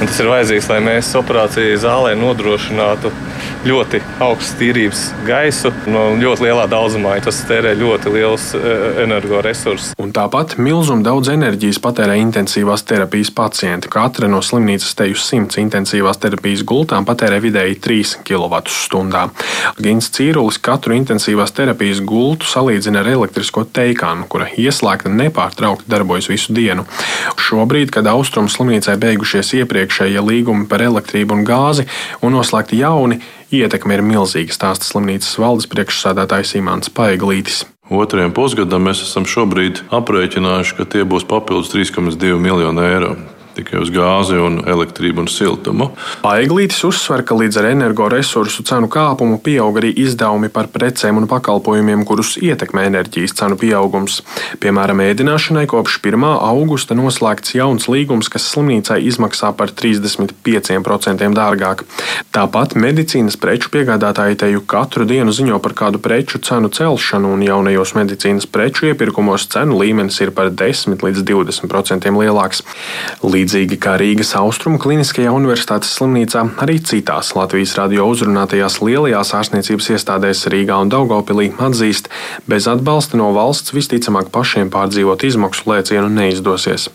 Un 0.00 0.08
tas 0.10 0.18
ir 0.18 0.26
vajadzīgs, 0.26 0.66
lai 0.72 0.80
mēs 0.82 1.12
operāciju 1.20 1.76
zālē 1.78 2.16
nodrošinātu 2.18 3.12
ļoti 3.64 4.00
augstu 4.22 4.58
tīrības 4.60 5.02
gaisu 5.24 5.70
no 5.88 6.02
ļoti 6.20 6.44
lielā 6.44 6.66
daudzumā. 6.68 7.14
Tas 7.24 7.38
tērē 7.48 7.72
ļoti 7.78 8.12
liels 8.12 8.50
e, 8.58 8.72
energoresursus. 9.04 9.94
Un 10.02 10.12
tāpat 10.14 10.56
milzumu 10.60 11.04
daudz 11.06 11.30
enerģijas 11.32 11.80
patērē 11.84 12.16
intensīvās 12.20 12.84
terapijas 12.88 13.30
pacienti. 13.34 13.88
Katra 13.92 14.28
no 14.28 14.42
slimnīcas 14.44 14.96
teju 14.98 15.16
simts 15.20 15.60
intensīvās 15.62 16.20
terapijas 16.20 16.64
gultām 16.68 17.06
patērē 17.08 17.40
vidēji 17.44 17.78
3 17.86 18.16
kWh. 18.26 19.24
Gins 19.80 20.10
Cīrulis 20.14 20.60
katru 20.60 20.98
intensīvās 20.98 21.54
terapijas 21.56 22.02
gultu 22.04 22.50
salīdzina 22.50 23.00
ar 23.00 23.12
elektrisko 23.14 23.64
teikānu, 23.78 24.28
kura 24.28 24.50
ieslēgta 24.60 25.12
nepārtraukti 25.12 25.88
darbojas 25.90 26.28
visu 26.32 26.52
dienu. 26.56 26.84
Šobrīd, 27.54 27.92
kad 27.94 28.08
Austrumu 28.10 28.50
slimnīcai 28.50 28.96
beigušies 28.98 29.52
iepriekšējie 29.60 30.22
līgumi 30.26 30.66
par 30.66 30.82
elektrību 30.82 31.36
un 31.36 31.44
gāzi 31.46 31.84
un 32.18 32.34
noslēgti 32.34 32.80
jauni, 32.80 33.20
ietekme 33.54 33.94
ir 33.94 34.02
milzīga, 34.02 34.56
stāsta 34.56 34.88
slimnīcas 34.88 35.36
valdes 35.38 35.70
priekšsādātājs 35.70 36.56
Imants 36.58 36.90
Paiglītis. 36.90 37.62
Otrajam 37.94 38.34
pusgadam 38.34 38.88
mēs 38.88 39.04
esam 39.06 39.28
šobrīd 39.28 39.84
aprēķinājuši, 39.94 40.76
ka 40.80 40.88
tie 40.96 41.06
būs 41.06 41.28
papildus 41.30 41.70
3,2 41.76 42.34
miljoni 42.42 42.88
eiro 42.88 43.14
tikai 43.56 43.80
uz 43.82 43.90
gāzi, 43.94 44.38
un 44.40 44.60
elektrību 44.68 45.24
un 45.24 45.30
siltumu. 45.30 45.90
Paiglītis 46.24 46.82
uzsver, 46.86 47.22
ka 47.26 47.36
līdz 47.38 47.60
ar 47.60 47.68
energoresursu 47.70 48.64
cenu 48.66 48.88
kāpumu 48.92 49.38
pieaug 49.44 49.78
arī 49.80 49.92
izdevumi 50.04 50.50
par 50.52 50.68
precēm 50.74 51.20
un 51.20 51.28
pakalpojumiem, 51.30 52.04
kurus 52.08 52.34
ietekmē 52.40 52.86
enerģijas 52.90 53.36
cenu 53.38 53.58
pieaugums. 53.60 54.20
Piemēram, 54.62 55.02
ēdināšanai 55.04 55.66
kopš 55.70 55.98
1. 56.02 56.26
augusta 56.34 56.96
noslēgts 56.98 57.56
jauns 57.58 57.88
līgums, 57.90 58.30
kas 58.32 58.46
slimnīcai 58.52 59.00
izmaksā 59.08 59.52
par 59.56 59.72
35% 59.74 61.30
dārgāk. 61.34 61.84
Tāpat 62.34 62.76
medicīnas 62.80 63.38
preču 63.40 63.70
piegādātāji 63.74 64.40
teju 64.44 64.64
katru 64.68 65.06
dienu 65.08 65.32
ziņo 65.34 65.60
par 65.64 65.76
kādu 65.78 66.00
preču 66.02 66.40
cenu 66.42 66.70
celšanu, 66.74 67.34
un 67.36 67.44
jaunajos 67.46 67.94
medicīnas 67.98 68.48
preču 68.50 68.90
iepirkumos 68.90 69.46
cenu 69.52 69.78
līmenis 69.80 70.20
ir 70.24 70.34
par 70.34 70.50
10 70.50 71.04
līdz 71.04 71.24
20% 71.28 72.10
lielāks. 72.18 72.64
Līdz 73.22 73.43
Līdzīgi 73.44 73.76
kā 73.76 73.98
Rīgas 74.00 74.30
Austrumu 74.38 74.78
Kliniskajā 74.80 75.28
universitātes 75.36 75.90
slimnīcā, 75.98 76.46
arī 76.64 76.78
citās 76.80 77.34
Latvijas 77.36 77.74
radio 77.76 78.06
uzrunātajās 78.08 78.78
lielajās 78.80 79.34
ārstniecības 79.36 79.90
iestādēs 79.98 80.46
Rīgā 80.48 80.78
un 80.80 80.88
Daugopilī 80.88 81.50
atzīst, 81.60 82.08
bez 82.48 82.64
atbalsta 82.72 83.20
no 83.20 83.28
valsts 83.36 83.76
visticamāk 83.76 84.32
pašiem 84.32 84.72
pārdzīvot 84.72 85.28
izmaksu 85.28 85.68
lēcienu 85.74 86.08
neizdosies. 86.16 86.88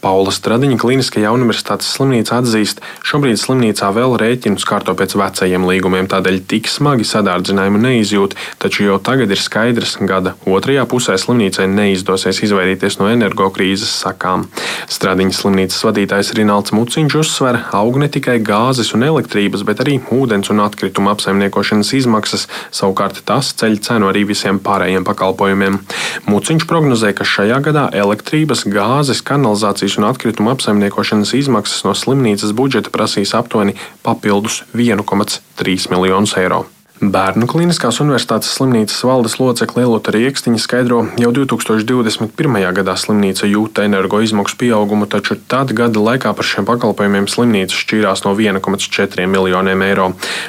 Paula 0.00 0.30
Stradiņa 0.30 0.78
Kliniskajā 0.78 1.32
universitātes 1.34 1.88
slimnīca 1.96 2.38
atzīst, 2.38 2.78
šobrīd 3.02 3.40
slimnīcā 3.42 3.90
vēl 3.96 4.14
rēķinus 4.22 4.66
kārto 4.68 4.94
pēc 4.94 5.16
vecajiem 5.18 5.66
līgumiem, 5.66 6.06
tādēļ 6.12 6.38
tik 6.46 6.70
smagi 6.70 7.02
sadārdzinājumu 7.08 7.82
neizjūt, 7.82 8.38
taču 8.62 8.86
jau 8.86 9.00
tagad 9.02 9.34
ir 9.34 9.42
skaidrs, 9.42 9.96
ka 9.98 10.06
gada 10.12 10.36
otrajā 10.46 10.86
pusē 10.86 11.18
slimnīcai 11.18 11.66
neizdosies 11.72 12.44
izvairīties 12.46 13.00
no 13.02 13.10
energokrīzes 13.10 13.90
sakām. 14.04 14.46
Stradiņas 14.86 15.42
slimnīcas 15.42 15.82
vadītājs 15.82 15.95
Rināls 15.96 16.74
Muciņš 16.76 17.14
uzsver, 17.16 17.56
aug 17.72 17.96
ne 17.96 18.08
tikai 18.12 18.36
gāzes 18.44 18.92
un 18.92 19.06
elektrības, 19.06 19.64
bet 19.64 19.80
arī 19.80 19.96
ūdens 20.12 20.50
un 20.52 20.60
atkrituma 20.60 21.14
apsaimniekošanas 21.16 21.94
izmaksas, 21.96 22.44
savukārt 22.68 23.22
tas 23.24 23.54
ceļ 23.56 23.78
cenu 23.86 24.10
arī 24.10 24.26
visiem 24.28 24.60
pārējiem 24.60 25.08
pakalpojumiem. 25.08 25.80
Muciņš 26.28 26.68
prognozē, 26.68 27.14
ka 27.16 27.24
šajā 27.24 27.62
gadā 27.64 27.88
elektrības, 27.96 28.66
gāzes, 28.68 29.24
kanalizācijas 29.24 29.96
un 29.96 30.10
atkrituma 30.12 30.52
apsaimniekošanas 30.58 31.32
izmaksas 31.40 31.86
no 31.88 31.96
slimnīcas 31.96 32.52
budžeta 32.52 32.92
prasīs 32.92 33.32
aptuveni 33.38 33.78
papildus 34.04 34.64
1,3 34.76 35.92
miljonus 35.96 36.36
eiro. 36.36 36.66
Bērnu 36.96 37.44
Kliniskās 37.44 37.98
Universitātes 38.00 38.54
slimnīcas 38.56 39.02
valdes 39.04 39.34
locekle 39.36 39.82
Elota 39.84 40.14
Rieksniņa 40.14 40.60
skaidro, 40.62 41.02
jau 41.20 41.28
2021. 41.36 42.54
gadā 42.78 42.94
slimnīca 42.96 43.44
jūta 43.50 43.84
energo 43.84 44.22
izmaksu 44.24 44.56
pieaugumu, 44.62 45.04
taču 45.04 45.36
tad 45.36 45.74
gada 45.76 46.00
laikā 46.00 46.32
par 46.32 46.48
šiem 46.48 46.64
pakalpojumiem 46.64 47.28
slimnīca 47.28 47.76
šķīrās 47.76 48.24
no 48.24 48.32
1,4 48.32 49.26
miljoniem 49.28 49.84
eiro. 49.84 50.06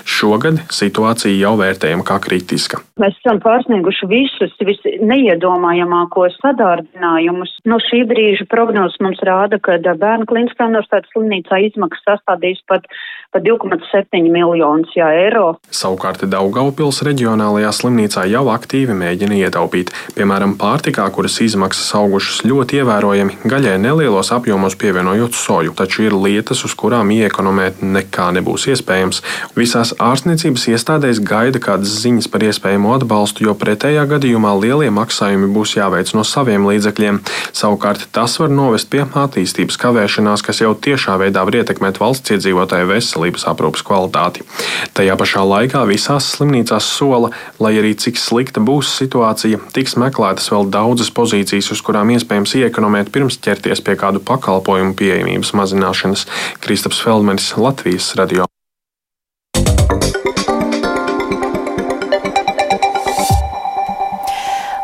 Šogad 0.08 0.62
situācija 0.72 1.36
jau 1.36 1.58
vērtējama 1.60 2.08
kā 2.08 2.16
kritiska. 2.24 2.80
Mēs 3.04 3.20
esam 3.20 3.44
pārsnieguši 3.44 4.08
visus 4.08 4.56
visneiedomājamākos 4.64 6.40
sadārdinājumus. 6.46 7.58
No 7.68 7.82
šī 7.84 8.06
brīža 8.08 8.48
prognozes 8.48 8.96
mums 9.04 9.20
rāda, 9.28 9.60
ka 9.60 9.76
Bērnu 9.84 10.30
Kliniskā 10.32 10.72
Universitātes 10.72 11.12
slimnīcā 11.12 11.60
izmaksas 11.68 12.08
sastādīs 12.08 12.64
pat, 12.72 12.88
pat 13.36 13.44
2,7 13.44 14.32
miljonus 14.32 14.96
eiro. 14.96 15.58
Savukārt 15.76 16.24
Daugaupils 16.38 17.00
reģionālajā 17.02 17.72
slimnīcā 17.74 18.28
jau 18.30 18.44
aktīvi 18.54 18.94
mēģina 18.94 19.40
ietaupīt. 19.40 19.90
Piemēram, 20.14 20.54
pārtikā, 20.62 21.08
kuras 21.16 21.40
izmaksas 21.42 21.88
augušas 21.98 22.44
ļoti 22.46 22.78
ievērojami, 22.84 23.38
gaļai 23.50 23.74
nelielos 23.82 24.30
apjomos 24.36 24.76
pievienojot 24.78 25.34
soju, 25.34 25.74
taču 25.80 26.06
ir 26.06 26.14
lietas, 26.14 26.62
uz 26.68 26.76
kurām 26.78 27.10
iekonomēt 27.16 27.82
nekā 27.82 28.28
nebūs 28.38 28.68
iespējams. 28.70 29.24
Visās 29.58 29.96
ārstniecības 29.98 30.68
iestādēs 30.76 31.24
gaida 31.26 31.62
kādas 31.64 31.96
ziņas 32.04 32.30
par 32.30 32.46
iespējamo 32.46 32.94
atbalstu, 33.00 33.48
jo 33.48 33.58
pretējā 33.58 34.06
gadījumā 34.14 34.54
lielie 34.62 34.92
maksājumi 34.94 35.50
būs 35.58 35.74
jāveic 35.80 36.14
no 36.14 36.22
saviem 36.28 36.70
līdzekļiem. 36.70 37.22
Savukārt 37.50 38.06
tas 38.14 38.38
var 38.44 38.54
novest 38.54 38.92
pie 38.94 39.08
attīstības 39.08 39.82
kavēšanās, 39.82 40.46
kas 40.46 40.62
jau 40.62 40.76
tiešā 40.78 41.18
veidā 41.24 41.48
var 41.50 41.64
ietekmēt 41.64 41.98
valsts 42.04 42.38
iedzīvotāju 42.38 42.94
veselības 42.94 43.50
aprūpas 43.50 43.88
kvalitāti. 43.90 44.46
Tajā 44.94 45.18
pašā 45.18 45.48
laikā 45.56 45.86
visās 45.90 46.27
Valsts 46.28 46.42
slimnīcās 46.42 46.88
sola, 46.98 47.30
lai 47.64 47.78
arī 47.80 47.94
cik 47.96 48.18
slikta 48.20 48.60
būs 48.60 48.90
situācija, 49.00 49.62
tiks 49.72 49.96
meklētas 49.96 50.52
vēl 50.52 50.68
daudzas 50.74 51.12
pozīcijas, 51.16 51.72
uz 51.72 51.80
kurām 51.82 52.12
iespējams 52.12 52.56
iekonomēt 52.60 53.14
pirms 53.16 53.40
ķerties 53.40 53.80
pie 53.80 53.96
kādu 53.96 54.20
pakalpojumu 54.20 54.98
pieejamības 55.00 55.54
mazināšanas. 55.56 56.28
Kristaps 56.60 57.00
Feldmanis, 57.00 57.54
Latvijas 57.56 58.12
radio. 58.20 58.44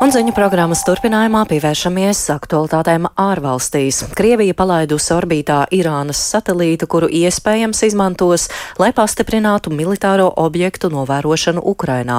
Un 0.03 0.12
ziņu 0.12 0.33
programmas 0.36 0.81
turpinājumā 0.83 1.45
pievēršamies 1.48 2.25
aktualitātēm 2.33 3.05
ārvalstīs. 3.24 4.01
Krievija 4.19 4.51
palaidusi 4.51 5.13
orbītā 5.15 5.62
Irānas 5.72 6.19
satelītu, 6.27 6.89
kuru 6.91 7.07
iespējams 7.07 7.86
izmantos, 7.88 8.50
lai 8.83 8.89
pastiprinātu 8.91 9.72
militāro 9.72 10.25
objektu 10.43 10.89
novērošanu 10.91 11.63
Ukrainā. 11.72 12.17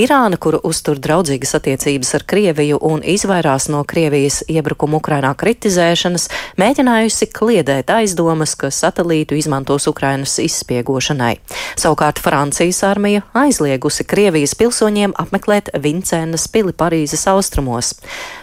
Irāna, 0.00 0.38
kuru 0.40 0.62
uztur 0.64 0.96
draudzīgas 0.96 1.52
attiecības 1.58 2.14
ar 2.16 2.24
Krieviju 2.32 2.78
un 2.88 3.04
izvairās 3.04 3.68
no 3.68 3.82
Krievijas 3.84 4.40
iebrukuma 4.48 4.96
Ukrainā 5.02 5.34
kritizēšanas, 5.36 6.30
mēģinājusi 6.56 7.28
kliedēt 7.36 7.92
aizdomas, 7.98 8.56
ka 8.56 8.72
satelītu 8.72 9.36
izmantos 9.36 9.90
Ukrainas 9.92 10.38
izspiegošanai. 10.40 11.34
Savukārt 11.76 12.24
Francijas 12.24 12.80
armija 12.88 13.28
aizliegusi 13.44 14.08
Krievijas 14.08 14.56
pilsoņiem 14.56 15.18
apmeklēt 15.20 15.68
Vincēnas 15.76 16.48
pili 16.48 16.72
Parīzē 16.72 17.09
Parīzes 17.10 17.26
austrumos, 17.26 17.88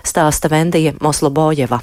stāsta 0.03 0.49
Vendija 0.51 0.91
Moslobojeva. 0.99 1.79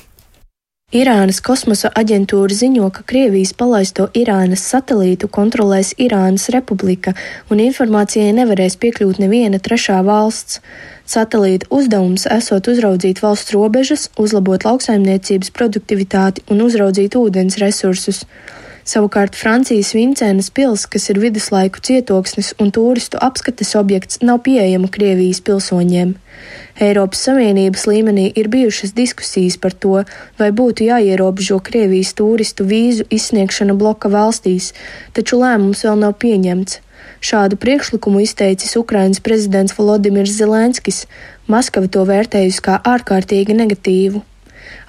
Irānas 0.92 1.38
kosmosa 1.40 1.88
aģentūra 1.96 2.52
ziņo, 2.52 2.90
ka 2.92 3.06
Krievijas 3.08 3.54
palaisto 3.56 4.10
Irānas 4.12 4.66
satelītu 4.68 5.30
kontrolēs 5.32 5.94
Irānas 5.96 6.50
republika, 6.52 7.14
un 7.48 7.62
informācijai 7.64 8.34
nevarēs 8.36 8.76
piekļūt 8.82 9.22
neviena 9.24 9.62
trešā 9.64 10.02
valsts. 10.04 10.60
Satelīta 11.08 11.72
uzdevums 11.72 12.28
esot 12.28 12.68
uzraudzīt 12.68 13.24
valsts 13.24 13.56
robežas, 13.56 14.10
uzlabot 14.20 14.68
lauksaimniecības 14.68 15.54
produktivitāti 15.56 16.44
un 16.52 16.60
uzraudzīt 16.68 17.16
ūdens 17.16 17.56
resursus. 17.64 18.26
Savukārt 18.84 19.32
Francijas 19.32 19.94
Vincēnas 19.96 20.50
pils, 20.52 20.82
kas 20.92 21.08
ir 21.08 21.16
viduslaiku 21.22 21.80
cietoksnis 21.80 22.50
un 22.60 22.68
turistu 22.68 23.16
apskates 23.16 23.70
objekts, 23.80 24.18
nav 24.20 24.42
pieejama 24.44 24.90
Krievijas 24.92 25.40
pilsoņiem. 25.46 26.10
Eiropas 26.84 27.22
Savienības 27.24 27.86
līmenī 27.88 28.26
ir 28.36 28.50
bijušas 28.52 28.92
diskusijas 28.92 29.56
par 29.56 29.72
to, 29.72 30.02
vai 30.36 30.50
būtu 30.52 30.84
jāierobežo 30.90 31.62
Krievijas 31.64 32.12
turistu 32.18 32.68
vīzu 32.68 33.08
izsniegšana 33.08 33.72
bloka 33.72 34.12
valstīs, 34.12 34.74
taču 35.16 35.40
lēmums 35.40 35.86
vēl 35.88 36.04
nav 36.04 36.18
pieņemts. 36.20 36.82
Šādu 37.24 37.56
priekšlikumu 37.56 38.20
izteicis 38.20 38.76
Ukrainas 38.76 39.24
prezidents 39.24 39.72
Volodimirs 39.78 40.36
Zelenskis. 40.36 41.06
Maskava 41.48 41.88
to 41.88 42.04
vērtējusi 42.04 42.64
kā 42.68 42.76
ārkārtīgi 42.84 43.56
negatīvu. 43.56 44.20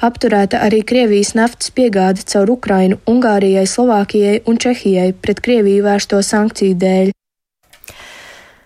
Apturēta 0.05 0.61
arī 0.65 0.83
Krievijas 0.87 1.33
naftas 1.37 1.71
piegāde 1.75 2.25
caur 2.27 2.51
Ukrainu, 2.57 3.01
Ungārijai, 3.09 3.67
Slovākijai 3.67 4.41
un 4.45 4.57
Čehijai 4.61 5.11
pret 5.13 5.43
Krieviju 5.43 5.85
vērsto 5.85 6.21
sankciju 6.23 6.79
dēļ. 6.81 7.13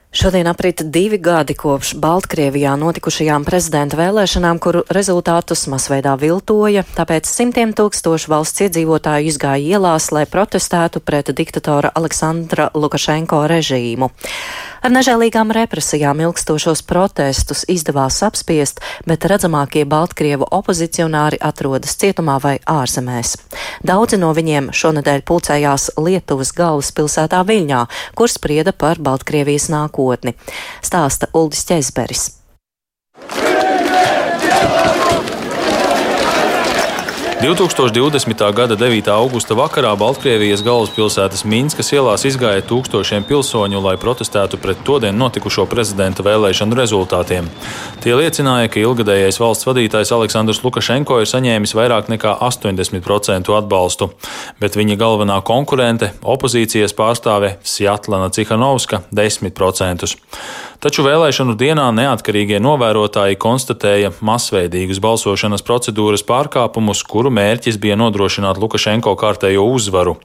Šodien 0.10 0.48
aprit 0.50 0.82
divi 0.90 1.20
gadi 1.22 1.54
kopš 1.54 1.92
Baltkrievijā 2.02 2.72
notikušajām 2.82 3.44
prezidenta 3.46 3.94
vēlēšanām, 4.00 4.58
kuru 4.58 4.82
rezultātus 4.90 5.68
masveidā 5.70 6.16
viltoja, 6.18 6.82
tāpēc 6.98 7.30
simtiem 7.30 7.76
tūkstošu 7.78 8.32
valsts 8.34 8.64
iedzīvotāju 8.66 9.30
izgāja 9.30 9.78
ielās, 9.78 10.10
lai 10.10 10.26
protestētu 10.26 11.04
pret 11.06 11.30
diktatora 11.38 11.94
Aleksandra 11.94 12.72
Lukašenko 12.74 13.44
režīmu. 13.54 14.10
Ar 14.80 14.94
nežēlīgām 14.96 15.52
represijām 15.56 16.22
ilgstošos 16.24 16.82
protestus 16.88 17.66
izdevās 17.68 18.22
apspiest, 18.24 18.80
bet 19.10 19.28
redzamākie 19.28 19.84
Baltkrievu 19.90 20.48
opozicionāri 20.56 21.40
atrodas 21.44 21.98
cietumā 22.00 22.38
vai 22.44 22.56
ārzemēs. 22.64 23.36
Daudzi 23.84 24.20
no 24.22 24.32
viņiem 24.38 24.72
šonadēļ 24.72 25.26
pulcējās 25.28 25.92
Lietuvas 26.00 26.54
galvaspilsētā 26.56 27.44
Viļņā, 27.52 27.86
kur 28.16 28.32
sprieda 28.32 28.72
par 28.72 29.04
Baltkrievijas 29.04 29.68
nākotni. 29.74 30.38
Stāsta 30.80 31.32
Uldis 31.36 31.68
Ķezberis. 31.68 32.30
2020. 37.40 38.54
gada 38.54 38.76
9. 38.76 39.08
augusta 39.08 39.56
vakarā 39.56 39.94
Baltkrievijas 39.96 40.60
galvaspilsētas 40.60 41.46
Minskas 41.48 41.94
ielās 41.96 42.26
izgāja 42.28 42.60
tūkstošiem 42.68 43.24
pilsoņu, 43.24 43.80
lai 43.80 43.94
protestētu 43.96 44.60
pret 44.60 44.82
todien 44.84 45.16
notikušo 45.16 45.64
prezidenta 45.72 46.20
vēlēšanu 46.28 46.76
rezultātiem. 46.76 47.48
Tie 48.04 48.12
liecināja, 48.20 48.68
ka 48.68 48.84
ilgadējais 48.84 49.40
valsts 49.40 49.70
vadītājs 49.70 50.12
Aleksandrs 50.18 50.60
Lukašenko 50.66 51.22
ir 51.24 51.32
saņēmis 51.32 51.76
vairāk 51.80 52.12
nekā 52.12 52.36
80% 52.44 53.56
atbalstu, 53.56 54.12
bet 54.60 54.76
viņa 54.76 55.00
galvenā 55.00 55.40
konkurente, 55.40 56.12
opozīcijas 56.20 56.92
pārstāve 56.92 57.56
Sjatlana 57.64 58.34
Cihanovska- 58.36 59.06
10%. 59.16 60.12
Taču 60.80 61.04
vēlēšanu 61.04 61.58
dienā 61.60 61.90
neatkarīgie 61.92 62.56
novērotāji 62.64 63.36
konstatēja 63.36 64.14
masveidīgas 64.24 65.02
balsošanas 65.04 65.64
procedūras 65.68 66.24
pārkāpumus, 66.24 67.02
kuru 67.04 67.29
mērķis 67.34 67.78
bija 67.82 67.98
nodrošināt 68.00 68.60
Lukašenko 68.62 69.14
kārtējo 69.20 69.66
uzvaru. 69.74 70.18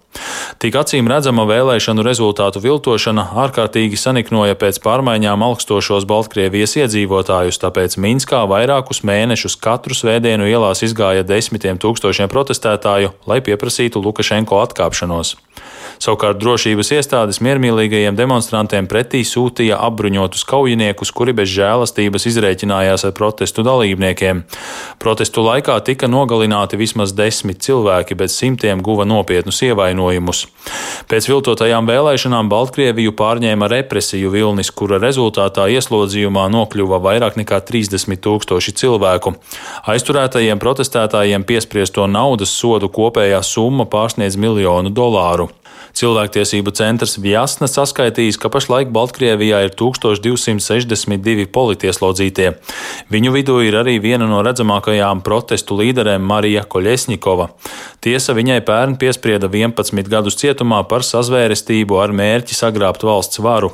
Tik 0.63 0.77
acīm 0.79 1.09
redzama 1.11 1.45
vēlēšanu 1.49 2.05
rezultātu 2.07 2.63
viltošana 2.65 3.27
ārkārtīgi 3.45 3.99
saniknoja 3.99 4.57
pēc 4.59 4.79
pārmaiņām 4.85 5.43
augstošos 5.49 6.07
Baltkrievijas 6.11 6.77
iedzīvotājus, 6.83 7.61
tāpēc 7.63 7.99
Minskā 8.01 8.45
vairākus 8.51 9.03
mēnešus 9.07 9.59
katru 9.61 9.97
svētdienu 9.99 10.47
ielās 10.51 10.85
izgāja 10.87 11.27
desmitiem 11.27 11.81
tūkstošiem 11.83 12.31
protestētāju, 12.33 13.15
lai 13.31 13.41
pieprasītu 13.45 14.03
Lukašenko 14.05 14.63
atkāpšanos. 14.65 15.37
Savukārt 16.03 16.41
drošības 16.43 16.91
iestādes 16.97 17.39
miermīlīgajiem 17.45 18.17
demonstrantiem 18.19 18.89
pretī 18.91 19.23
sūtīja 19.27 19.79
apbruņotus 19.87 20.43
kaujiniekus, 20.49 21.13
kuri 21.15 21.35
bez 21.37 21.53
žēlastības 21.55 22.27
izrēķinājās 22.31 23.07
ar 23.09 23.15
protestu 23.17 23.63
dalībniekiem. 23.67 24.43
Protestu 25.03 25.45
laikā 25.47 25.79
tika 25.87 26.11
nogalināti 26.11 26.79
vismaz 26.81 26.94
desmit 27.19 27.59
cilvēki, 27.67 28.15
bet 28.15 28.31
simtiem 28.31 28.83
guva 28.85 29.03
nopietnus 29.09 29.59
ievainojumus. 29.67 30.45
Pēc 31.11 31.27
viltotajām 31.29 31.89
vēlēšanām 31.91 32.49
Baltkrieviju 32.53 33.17
pārņēma 33.19 33.69
represiju 33.73 34.31
vilnis, 34.31 34.71
kura 34.71 35.01
rezultātā 35.03 35.67
ieslodzījumā 35.75 36.47
nokļuva 36.55 37.01
vairāk 37.03 37.41
nekā 37.43 37.59
30 37.67 38.23
tūkstoši 38.25 38.77
cilvēku. 38.85 39.35
Aizturētajiem 39.91 40.63
protestētājiem 40.63 41.45
piespriesto 41.45 42.07
naudas 42.07 42.55
sodu 42.55 42.89
kopējā 42.89 43.43
summa 43.43 43.91
pārsniedz 43.91 44.39
miljonu 44.39 44.95
dolāru. 44.95 45.51
Cilvēktiesību 45.95 46.73
centrs 46.75 47.13
Vjasna 47.23 47.69
saskaitījis, 47.71 48.39
ka 48.43 48.51
pašlaik 48.51 48.89
Baltkrievijā 48.95 49.61
ir 49.63 49.75
1262 49.79 51.47
politieslodzītie. 51.55 52.49
Viņu 53.15 53.35
vidū 53.37 53.61
ir 53.63 53.79
arī 53.79 54.01
viena 54.03 54.27
no 54.27 54.41
redzamākajām 54.43 55.23
protestu 55.23 55.79
līderēm 55.79 56.27
Marija 56.27 56.65
Koļesņikova. 56.67 57.47
Tiesa 58.03 58.35
viņai 58.35 58.59
pērn 58.67 58.99
piesprieda 58.99 59.47
11 59.47 60.11
gadus 60.11 60.41
cietumā 60.43 60.83
par 60.91 61.07
sazvērestību 61.07 62.03
ar 62.03 62.11
mērķi 62.11 62.59
sagrābt 62.59 63.07
valsts 63.07 63.39
varu. 63.39 63.71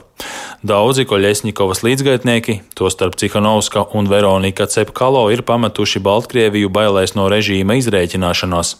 Daudzi 0.60 1.06
Koļesņikovas 1.08 1.80
līdzgaitnieki, 1.86 2.58
tostarp 2.76 3.16
Cihanovska 3.16 3.86
un 3.96 4.10
Veronika 4.12 4.66
Cepkalo, 4.68 5.22
ir 5.32 5.40
pametuši 5.48 6.02
Baltkrieviju 6.04 6.68
bailēs 6.68 7.16
no 7.16 7.30
režīma 7.32 7.78
izrēķināšanās. 7.80 8.74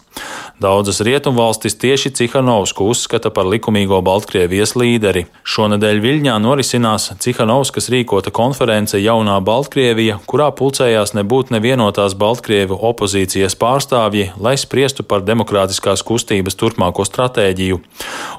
Daudzas 0.60 1.00
rietumvalstis 1.00 1.78
tieši 1.80 2.12
Cihanovsku 2.20 2.84
uzskata 2.92 3.29
par 3.34 3.48
likumīgo 3.50 4.00
Baltkrievijas 4.04 4.74
līderi. 4.78 5.24
Šonadēļ 5.46 6.00
Viļņā 6.04 6.36
norisinās 6.42 7.10
Cihanovskas 7.22 7.90
rīkota 7.92 8.32
konference 8.34 9.00
Jaunā 9.00 9.38
Baltkrievija, 9.44 10.18
kurā 10.30 10.50
pulcējās 10.56 11.14
nebūt 11.18 11.54
nevienotās 11.54 12.14
Baltkrievu 12.20 12.78
opozīcijas 12.90 13.56
pārstāvji, 13.60 14.30
lai 14.38 14.56
spriestu 14.60 15.06
par 15.06 15.24
demokrātiskās 15.26 16.04
kustības 16.06 16.58
turpmāko 16.60 17.06
stratēģiju. 17.08 17.80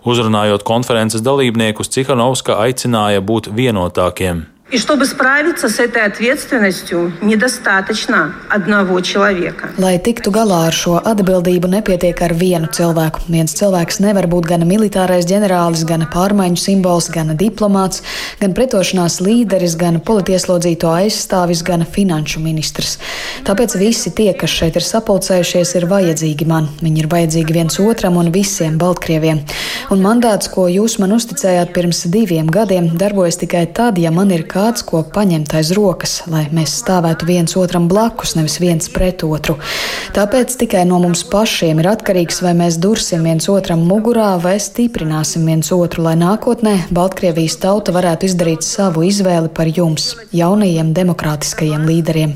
Uzrunājot 0.05 0.67
konferences 0.67 1.25
dalībniekus, 1.25 1.91
Cihanovska 1.91 2.61
aicināja 2.63 3.23
būt 3.25 3.51
vienotākiem. 3.55 4.45
И 4.70 4.78
чтобы 4.78 5.06
справиться 5.06 5.68
с 5.68 5.78
этой 5.78 6.02
ответственностью, 6.02 7.12
недостаточно 7.22 8.34
одного 8.50 9.00
человека. 9.00 9.70
Lai 9.78 9.94
tiktu 10.02 10.32
galā 10.34 10.64
ar 10.66 10.74
šo 10.74 10.96
atbildību, 10.98 11.70
nepietiek 11.70 12.18
ar 12.18 12.34
vienu 12.34 12.66
cilvēku. 12.66 13.22
Viens 13.30 13.54
cilvēks 13.54 14.00
nevar 14.02 14.26
būt 14.26 14.48
gan 14.50 14.64
militārais 14.66 15.22
ģenerālis, 15.30 15.84
gan 15.86 16.02
pārmaiņu 16.10 16.58
simbols, 16.58 17.06
gan 17.14 17.30
diplomāts, 17.38 18.02
gan 18.40 18.56
pretošanās 18.58 19.20
līderis, 19.22 19.76
gan 19.78 20.00
politieslodzīto 20.02 20.90
aizstāvis, 20.90 21.62
gan 21.62 21.86
finanšu 21.86 22.42
ministrs. 22.42 22.98
Tāpēc 23.46 23.78
visi 23.78 24.10
tie, 24.10 24.32
kas 24.34 24.50
šeit 24.50 24.74
ir 24.74 24.82
sapulcējušies, 24.82 25.76
ir 25.78 25.86
vajadzīgi 25.86 26.50
man. 26.50 26.66
Viņi 26.82 27.04
ir 27.04 27.10
vajadzīgi 27.14 27.54
viens 27.54 27.78
otram 27.78 28.18
un 28.18 28.34
visiem 28.34 28.82
Baltkrieviem. 28.82 29.44
Un 29.94 30.02
mandāts, 30.02 30.50
ko 30.50 30.66
jūs 30.66 30.98
man 30.98 31.14
uzticējāt 31.14 31.70
pirms 31.70 32.02
diviem 32.10 32.50
gadiem, 32.50 32.96
darbojas 32.98 33.38
tikai 33.38 33.68
tad, 33.70 34.02
ja 34.02 34.10
man 34.10 34.34
ir 34.34 34.42
kā 34.56 34.59
kāds, 34.61 34.83
ko 34.85 35.01
paņemt 35.15 35.55
aiz 35.57 35.71
rokas, 35.75 36.21
lai 36.29 36.45
mēs 36.53 36.75
stāvētu 36.83 37.27
viens 37.29 37.55
otram 37.57 37.87
blakus, 37.91 38.35
nevis 38.37 38.59
viens 38.61 38.89
pret 38.93 39.25
otru. 39.25 39.57
Tāpēc 40.15 40.55
tikai 40.61 40.83
no 40.89 40.99
mums 41.01 41.23
pašiem 41.31 41.81
ir 41.81 41.89
atkarīgs, 41.91 42.41
vai 42.45 42.53
mēs 42.61 42.77
dursim 42.81 43.25
viens 43.25 43.49
otram 43.51 43.85
mugurā 43.89 44.35
vai 44.43 44.57
stiprināsim 44.61 45.47
viens 45.49 45.71
otru, 45.75 46.05
lai 46.07 46.17
nākotnē 46.21 46.77
Baltkrievijas 46.93 47.57
tauta 47.63 47.95
varētu 47.95 48.29
izdarīt 48.29 48.67
savu 48.67 49.05
izvēli 49.07 49.49
par 49.55 49.71
jums, 49.71 50.13
jaunajiem 50.35 50.93
demokrātiskajiem 50.97 51.87
līderiem. 51.89 52.35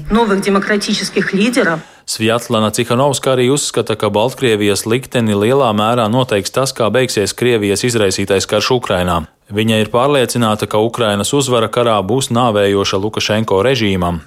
Svjatlana 2.06 2.70
Cihanovska 2.70 3.32
arī 3.34 3.48
uzskata, 3.50 3.96
ka 3.98 4.12
Baltkrievijas 4.14 4.86
likteni 4.86 5.34
lielā 5.34 5.72
mērā 5.74 6.06
noteiks 6.14 6.54
tas, 6.54 6.70
kā 6.70 6.92
beigsies 6.94 7.34
Krievijas 7.34 7.82
izraisītais 7.88 8.46
karš 8.46 8.76
Ukrainā. 8.78 9.24
Viņa 9.50 9.80
ir 9.82 9.90
pārliecināta, 9.94 10.70
ka 10.70 10.78
Ukrainas 10.86 11.34
uzvara 11.34 11.66
karā 11.70 11.98
būs 12.06 12.30
nāvējoša 12.30 13.02
Lukašenko 13.02 13.64
režīmam. 13.66 14.22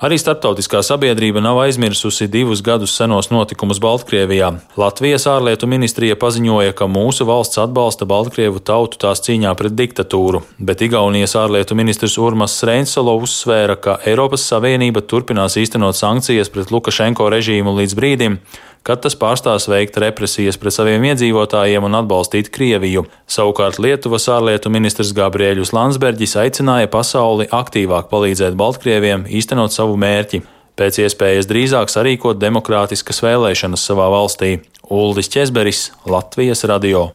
Arī 0.00 0.16
starptautiskā 0.16 0.80
sabiedrība 0.80 1.42
nav 1.44 1.58
aizmirsusi 1.60 2.24
divus 2.32 2.62
gadus 2.64 2.94
senos 2.96 3.26
notikumus 3.28 3.76
Baltkrievijā. 3.84 4.46
Latvijas 4.80 5.26
ārlietu 5.28 5.68
ministrija 5.68 6.16
paziņoja, 6.16 6.72
ka 6.78 6.88
mūsu 6.88 7.26
valsts 7.28 7.60
atbalsta 7.60 8.08
Baltkrievu 8.08 8.62
tautu 8.64 8.96
tās 9.02 9.20
cīņā 9.26 9.52
pret 9.60 9.76
diktatūru, 9.76 10.40
bet 10.56 10.80
Igaunijas 10.86 11.36
ārlietu 11.36 11.76
ministrs 11.76 12.16
Urmas 12.16 12.56
Sreinsalo 12.62 13.18
uzsvēra, 13.20 13.76
ka 13.76 13.98
Eiropas 14.08 14.48
Savienība 14.48 15.04
turpinās 15.04 15.58
īstenot 15.60 16.00
sankcijas 16.00 16.48
pret 16.48 16.72
Lukašenko 16.72 17.28
režīmu 17.36 17.76
līdz 17.82 17.98
brīdim, 18.00 18.40
kad 18.86 19.02
tas 19.04 19.16
pārstās 19.18 19.68
veikt 19.70 19.98
represijas 20.02 20.58
pret 20.60 20.74
saviem 20.76 21.04
iedzīvotājiem 21.10 21.86
un 21.86 21.98
atbalstīt 22.00 22.50
Krieviju. 22.54 23.04
Savukārt 23.30 23.80
Lietuvas 23.82 24.28
ārlietu 24.32 24.72
ministrs 24.72 25.12
Gabriēļus 25.16 25.74
Landsbergis 25.76 26.38
aicināja 26.40 26.90
pasauli 26.92 27.48
aktīvāk 27.52 28.10
palīdzēt 28.12 28.58
Baltkrieviem 28.60 29.28
īstenot 29.28 29.76
savu 29.76 30.00
mērķi 30.00 30.42
pēc 30.80 31.02
iespējas 31.04 31.48
drīzāk 31.50 31.92
sarīkot 31.92 32.40
demokrātiskas 32.40 33.20
vēlēšanas 33.26 33.84
savā 33.90 34.08
valstī. 34.12 34.56
Uldis 34.90 35.28
Česberis, 35.30 35.90
Latvijas 36.08 36.64
radio. 36.66 37.10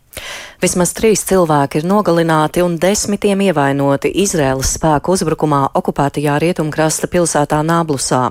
Vismaz 0.62 0.94
trīs 0.96 1.22
cilvēki 1.28 1.82
ir 1.82 1.86
nogalināti 1.86 2.64
un 2.64 2.78
desmitiem 2.82 3.42
ievainoti 3.50 4.10
Izraēlas 4.24 4.72
spēku 4.78 5.14
uzbrukumā 5.14 5.60
okupētajā 5.78 6.38
rietumkrasta 6.42 7.10
pilsētā 7.12 7.60
Nāblusā. 7.68 8.22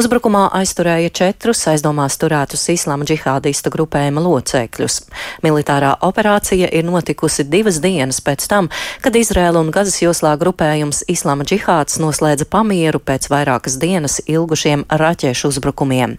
Uzbrukumā 0.00 0.46
aizturēja 0.58 1.12
četrus 1.20 1.62
aizdomās 1.70 2.16
turētus 2.18 2.64
islāma 2.72 3.06
džihādistu 3.06 3.70
grupējuma 3.74 4.24
locekļus. 4.24 4.98
Militārā 5.46 5.92
operācija 6.08 6.70
ir 6.72 6.88
notikusi 6.88 7.44
divas 7.46 7.78
dienas 7.84 8.22
pēc 8.24 8.48
tam, 8.50 8.70
kad 9.04 9.16
Izraēla 9.16 9.60
un 9.62 9.70
Gazas 9.74 10.00
joslā 10.02 10.34
grupējums 10.40 11.04
islāma 11.12 11.46
džihāds 11.46 12.00
noslēdza 12.02 12.48
pamieru 12.50 12.98
pēc 12.98 13.28
vairākas 13.32 13.76
dienas 13.82 14.22
ilgušiem 14.26 14.88
raķešu 14.90 15.52
uzbrukumiem. 15.52 16.16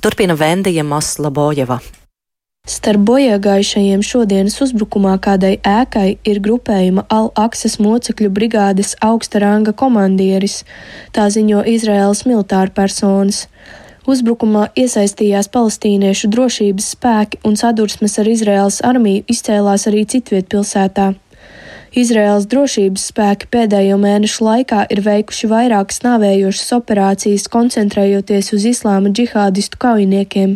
Turpina 0.00 0.38
Vendija 0.38 0.86
Maslabojeva. 0.86 1.82
Starp 2.62 3.02
bojāgājušajiem 3.08 4.02
šodienas 4.06 4.54
uzbrukumā 4.62 5.16
kādai 5.24 5.56
ēkai 5.66 6.20
ir 6.30 6.38
grupējuma 6.44 7.02
Al-Aksas 7.10 7.80
mocekļu 7.82 8.28
brigādes 8.36 8.92
augsta 9.02 9.40
ranga 9.42 9.72
komandieris, 9.80 10.60
tā 11.10 11.24
ziņo 11.34 11.64
Izraēlas 11.72 12.22
militāra 12.22 12.70
personas. 12.76 13.48
Uzbrukumā 14.06 14.68
iesaistījās 14.78 15.50
palestīniešu 15.50 16.30
drošības 16.36 16.92
spēki 16.94 17.42
un 17.50 17.58
sadursmes 17.58 18.14
ar 18.22 18.30
Izraēlas 18.30 18.78
armiju 18.86 19.26
izcēlās 19.34 19.90
arī 19.90 20.06
citviet 20.14 20.46
pilsētā. 20.54 21.10
Izraēlas 21.92 22.46
drošības 22.48 23.02
spēki 23.10 23.50
pēdējo 23.52 23.98
mēnešu 24.00 24.46
laikā 24.46 24.84
ir 24.94 25.02
veikuši 25.04 25.50
vairākas 25.50 25.98
nāvējošas 26.06 26.70
operācijas, 26.78 27.50
koncentrējoties 27.52 28.54
uz 28.56 28.64
islāma 28.70 29.12
džihādistu 29.12 29.82
kaujiniekiem. 29.82 30.54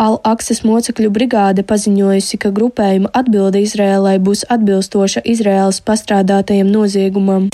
Al-Aksas 0.00 0.62
mocekļu 0.64 1.10
brigāde 1.12 1.64
paziņojusi, 1.66 2.40
ka 2.40 2.52
grupējuma 2.56 3.12
atbilde 3.12 3.60
Izrēlai 3.66 4.16
būs 4.22 4.46
atbilstoša 4.48 5.24
Izrēlas 5.34 5.82
pastrādātajam 5.84 6.72
noziegumam. 6.72 7.50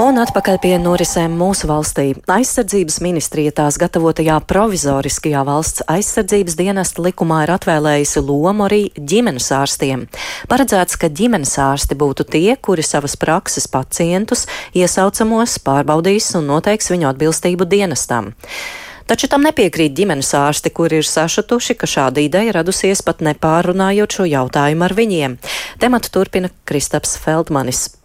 Un 0.00 0.16
atpakaļ 0.16 0.56
pie 0.62 0.70
norisēm 0.80 1.34
mūsu 1.36 1.68
valstī. 1.68 2.14
Aizsardzības 2.32 2.94
ministrija 3.04 3.52
tās 3.58 3.76
gatavotajā 3.76 4.38
provizoriskajā 4.48 5.42
valsts 5.44 5.84
aizsardzības 5.92 6.56
dienesta 6.56 7.04
likumā 7.04 7.42
ir 7.44 7.52
atvēlējusi 7.58 8.22
lomu 8.24 8.64
arī 8.64 8.78
ģimenes 8.96 9.50
ārstiem. 9.58 10.06
Paredzēts, 10.48 10.96
ka 10.96 11.12
ģimenes 11.12 11.52
ārsti 11.60 11.98
būtu 12.00 12.24
tie, 12.32 12.56
kuri 12.56 12.80
savas 12.80 13.18
prakses 13.20 13.68
pacientus 13.68 14.46
iesaucamos 14.72 15.58
pārbaudīs 15.68 16.32
un 16.40 16.48
noteiks 16.54 16.88
viņu 16.94 17.10
atbilstību 17.12 17.68
dienestam. 17.68 18.32
Taču 19.04 19.28
tam 19.28 19.44
nepiekrīt 19.44 19.92
ģimenes 20.00 20.32
ārsti, 20.32 20.72
kuri 20.72 21.04
ir 21.04 21.12
sašutuši, 21.12 21.76
ka 21.76 21.84
šāda 21.84 22.24
ideja 22.24 22.56
radusies 22.56 23.04
pat 23.04 23.20
nepārunājot 23.20 24.16
šo 24.16 24.32
jautājumu 24.32 24.88
ar 24.88 24.96
viņiem. 24.96 25.40
Tematu 25.76 26.16
turpina 26.16 26.48
Kristaps 26.64 27.18
Feldmanis. 27.20 27.99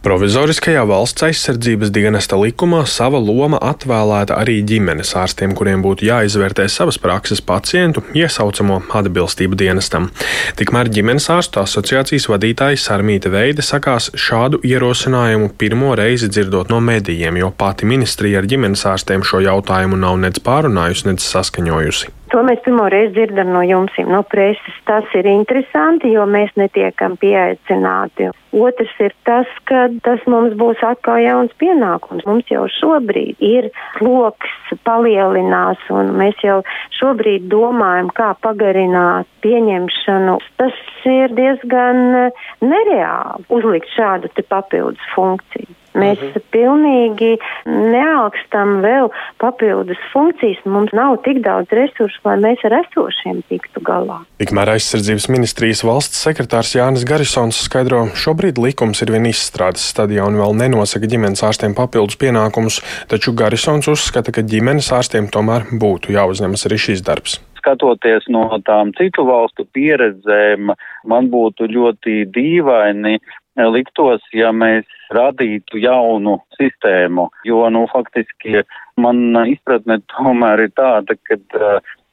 Provizoriskajā 0.00 0.80
valsts 0.88 1.26
aizsardzības 1.26 1.90
dienesta 1.92 2.38
likumā 2.40 2.86
sava 2.88 3.18
loma 3.20 3.58
atvēlēta 3.60 4.38
arī 4.40 4.54
ģimenes 4.64 5.10
ārstiem, 5.20 5.52
kuriem 5.52 5.82
būtu 5.84 6.06
jāizvērtē 6.08 6.64
savas 6.72 6.96
prakses 6.96 7.42
pacientu 7.44 8.00
iesaucamo 8.16 8.78
atbilstību 8.96 9.58
dienestam. 9.60 10.08
Tikmēr 10.56 10.88
ģimenes 10.96 11.28
ārstu 11.34 11.60
asociācijas 11.60 12.30
vadītājs 12.32 12.86
Sarmīta 12.88 13.28
Veide 13.34 13.60
sakās 13.66 14.08
šādu 14.16 14.62
ierosinājumu 14.64 15.50
pirmo 15.60 15.92
reizi 16.00 16.30
dzirdot 16.32 16.72
no 16.72 16.80
medijiem, 16.80 17.36
jo 17.36 17.52
pati 17.52 17.84
ministrija 17.84 18.40
ar 18.40 18.48
ģimenes 18.48 18.86
ārstiem 18.88 19.20
šo 19.20 19.42
jautājumu 19.44 20.00
nav 20.00 20.16
nec 20.24 20.40
pārunājusi, 20.48 21.10
nec 21.12 21.28
saskaņojusi. 21.28 22.19
To 22.30 22.44
mēs 22.46 22.60
pirmo 22.62 22.84
reizi 22.92 23.16
dzirdam 23.16 23.48
no 23.50 23.60
jums, 23.66 23.96
no 24.06 24.20
preses. 24.22 24.76
Tas 24.86 25.06
ir 25.18 25.26
interesanti, 25.26 26.12
jo 26.14 26.26
mēs 26.30 26.52
netiekam 26.60 27.16
pieaicināti. 27.18 28.28
Otrs 28.54 28.92
ir 29.02 29.14
tas, 29.26 29.50
ka 29.66 29.88
tas 30.06 30.22
mums 30.30 30.54
būs 30.58 30.78
atkal 30.86 31.18
jauns 31.22 31.54
pienākums. 31.62 32.26
Mums 32.30 32.46
jau 32.50 32.68
šobrīd 32.78 33.42
ir 33.42 33.70
sloks 33.96 34.70
palielinās, 34.86 35.82
un 35.90 36.14
mēs 36.20 36.38
jau 36.46 36.60
šobrīd 37.00 37.50
domājam, 37.50 38.12
kā 38.14 38.30
pagarināt 38.46 39.26
pieņemšanu. 39.42 40.38
Tas 40.62 40.78
ir 41.10 41.34
diezgan 41.34 42.30
nereāli 42.62 43.46
uzlikt 43.58 43.90
šādu 43.98 44.30
papildus 44.46 45.12
funkciju. 45.16 45.79
Mēs 45.98 46.20
mhm. 46.22 46.44
pilnīgi 46.54 47.32
neaugstam 47.66 48.78
vēl 48.84 49.10
papildus 49.42 49.98
funkcijas. 50.12 50.60
Mums 50.70 50.94
nav 50.96 51.18
tik 51.26 51.40
daudz 51.42 51.72
resursu, 51.74 52.20
lai 52.26 52.36
mēs 52.42 52.62
ar 52.68 52.76
esošiem 52.82 53.42
tiktu 53.50 53.82
galā. 53.86 54.20
Tikmēr 54.42 54.74
aizsardzības 54.76 55.26
ministrijas 55.32 55.82
valsts 55.86 56.22
sekretārs 56.22 56.76
Jānis 56.78 57.06
Garisons 57.08 57.58
skaidro, 57.66 58.06
šobrīd 58.14 58.60
likums 58.62 59.02
ir 59.02 59.12
vien 59.16 59.26
izstrādes 59.30 59.84
stadijā 59.90 60.28
un 60.30 60.38
vēl 60.40 60.56
nenosaka 60.62 61.10
ģimenes 61.10 61.42
ārstiem 61.46 61.74
papildus 61.78 62.20
pienākumus, 62.20 62.80
taču 63.10 63.34
Garisons 63.36 63.90
uzskata, 63.90 64.34
ka 64.34 64.46
ģimenes 64.46 64.92
ārstiem 64.94 65.28
tomēr 65.32 65.68
būtu 65.74 66.14
jāuzņemas 66.14 66.68
arī 66.70 66.82
šīs 66.88 67.06
darbs 67.06 67.40
skatoties 67.60 68.24
no 68.32 68.46
tām 68.64 68.94
citu 68.96 69.26
valstu 69.28 69.66
pieredzēm, 69.76 70.72
man 71.10 71.28
būtu 71.32 71.68
ļoti 71.68 72.22
dīvaini 72.32 73.18
liktos, 73.56 74.22
ja 74.32 74.52
mēs 74.52 74.86
radītu 75.14 75.80
jaunu 75.82 76.38
sistēmu, 76.58 77.28
jo, 77.44 77.64
nu, 77.70 77.86
faktiski 77.90 78.62
man 79.00 79.34
izpratne 79.48 80.00
tomēr 80.12 80.66
ir 80.66 80.72
tāda, 80.78 81.16
ka 81.26 81.38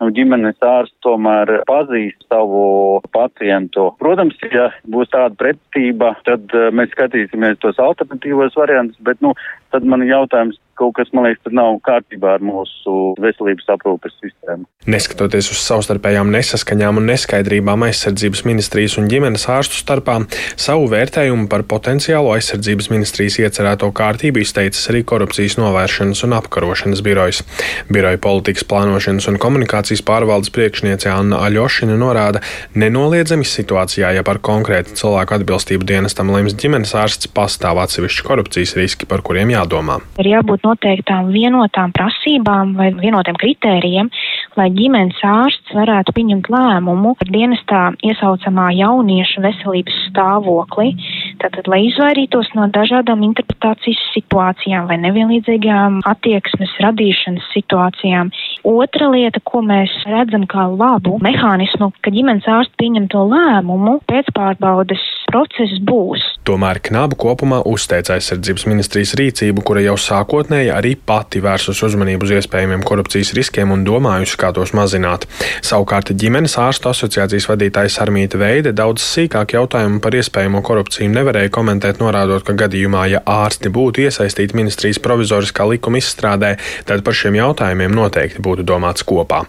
nu, 0.02 0.10
ģimenes 0.18 0.58
ārsts 0.66 0.98
tomēr 1.06 1.62
pazīst 1.70 2.26
savu 2.30 3.02
pacientu. 3.16 3.92
Protams, 4.02 4.38
ja 4.52 4.70
būs 4.90 5.12
tāda 5.14 5.36
pretestība, 5.40 6.16
tad 6.28 6.54
mēs 6.74 6.94
skatīsimies 6.96 7.60
tos 7.64 7.80
alternatīvos 7.82 8.58
variantus, 8.58 9.00
bet, 9.02 9.22
nu, 9.22 9.36
tad 9.76 9.86
man 9.86 10.06
jautājums, 10.08 10.60
kaut 10.78 10.96
kas, 10.98 11.10
man 11.16 11.28
liekas, 11.28 11.52
nav 11.56 11.80
kārtībā 11.86 12.38
ar 12.38 12.44
mūsu 12.46 13.14
veselības 13.22 13.70
aprūpes 13.78 14.16
sistēmu. 14.22 14.68
Neskatoties 14.88 15.50
uz 15.52 15.62
savstarpējām 15.66 16.30
nesaskaņām 16.32 17.02
un 17.02 17.10
neskaidrībām 17.12 17.86
aizsardzības 17.88 18.44
ministrijas 18.48 18.98
un 19.02 19.10
ģimenes 19.12 19.48
ārstu 19.52 19.80
starpā, 19.82 20.20
savu 20.60 20.88
vērtējumu 20.94 21.50
par 21.52 21.66
potenciālo 21.68 22.32
aizsardzības 22.36 22.92
ministrijas 22.94 23.40
iecerēto 23.42 23.90
kārtību 23.98 24.44
izteicis 24.44 24.88
arī 24.92 25.04
korupcijas 25.08 25.58
novēršanas 25.60 26.24
un 26.28 26.38
apkarošanas 26.38 27.04
birojas. 27.06 27.44
Biroja 27.92 28.22
politikas 28.24 28.68
plānošanas 28.70 29.28
un 29.32 29.40
komunikācijas 29.42 30.06
pārvaldes 30.08 30.54
priekšniece 30.56 31.12
Anna 31.12 31.42
Aļošina 31.48 31.98
norāda, 32.00 32.44
nenoliedzami 32.78 33.48
situācijā, 33.48 34.14
ja 34.16 34.24
par 34.28 34.40
konkrētu 34.44 34.96
cilvēku 35.00 35.38
atbilstību 35.40 35.88
dienestam 35.88 36.32
lems 36.34 36.56
ģimenes 36.58 36.96
ārsts, 36.98 37.32
pastāv 37.34 37.82
atsevišķi 37.84 38.28
korupcijas 38.28 38.76
riski, 38.80 39.10
par 39.10 39.24
kuriem 39.26 39.52
jādomā. 39.54 40.00
Ir 40.22 40.32
jābūt 40.36 40.67
noteiktām 40.68 41.32
vienotām 41.34 41.94
prasībām 41.96 42.76
vai 42.78 42.92
vienotiem 43.00 43.38
kritērijiem, 43.40 44.12
lai 44.60 44.68
ģimenes 44.76 45.20
ārsts 45.26 45.76
varētu 45.78 46.14
pieņemt 46.18 46.50
lēmumu 46.54 47.14
par 47.20 47.32
dienestā 47.34 47.82
iesaucamā 48.10 48.70
jaunieša 48.78 49.44
veselības 49.46 49.98
stāvokli, 50.08 50.94
tātad, 51.42 51.70
lai 51.72 51.84
izvairītos 51.88 52.52
no 52.58 52.68
dažādām 52.74 53.24
interpretācijas 53.28 54.02
situācijām 54.16 54.90
vai 54.90 55.00
nevienlīdzīgām 55.06 56.02
attieksmes 56.10 56.74
radīšanas 56.84 57.52
situācijām. 57.54 58.32
Otra 58.68 59.12
lieta, 59.14 59.42
ko 59.46 59.64
mēs 59.66 59.94
redzam 60.10 60.48
kā 60.50 60.68
labu 60.72 61.18
mehānismu, 61.24 61.92
ka 62.02 62.14
ģimenes 62.14 62.50
ārsts 62.58 62.78
pieņem 62.82 63.10
to 63.14 63.24
lēmumu, 63.32 64.00
pēcpārbaudes 64.10 65.04
process 65.32 65.80
būs. 65.88 66.26
Tomēr 66.48 66.80
Knabu 66.80 67.18
kopumā 67.20 67.58
uzteica 67.68 68.14
aizsardzības 68.16 68.64
ministrijas 68.70 69.12
rīcību, 69.20 69.66
kura 69.68 69.82
jau 69.84 69.98
sākotnēji 70.00 70.70
arī 70.72 70.94
pati 70.96 71.42
vērsus 71.44 71.82
uzmanību 71.84 72.24
uz 72.24 72.32
iespējamiem 72.38 72.86
korupcijas 72.88 73.34
riskiem 73.36 73.74
un 73.76 73.84
domājusi, 73.84 74.38
kā 74.40 74.54
tos 74.56 74.72
mazināt. 74.78 75.26
Savukārt 75.60 76.14
ģimenes 76.16 76.56
ārstu 76.64 76.88
asociācijas 76.94 77.50
vadītājs 77.52 78.00
Armīta 78.00 78.40
Veide 78.40 78.72
daudz 78.72 79.04
sīkāk 79.04 79.58
jautājumu 79.58 80.00
par 80.04 80.16
iespējamo 80.16 80.64
korupciju 80.64 81.12
nevarēja 81.18 81.52
komentēt, 81.58 82.00
norādot, 82.00 82.46
ka 82.48 82.56
gadījumā, 82.64 83.04
ja 83.12 83.24
ārsti 83.28 83.74
būtu 83.74 84.08
iesaistīti 84.08 84.56
ministrijas 84.56 85.02
provizoriskā 85.04 85.68
likuma 85.68 86.00
izstrādē, 86.00 86.56
tad 86.88 87.04
par 87.04 87.18
šiem 87.18 87.36
jautājumiem 87.42 87.92
noteikti 87.92 88.46
būtu 88.48 88.64
domāts 88.64 89.04
kopā. 89.04 89.44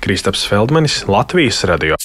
Kristaps 0.00 0.48
Feldmanis, 0.48 1.02
Latvijas 1.12 1.60
radio. 1.68 2.00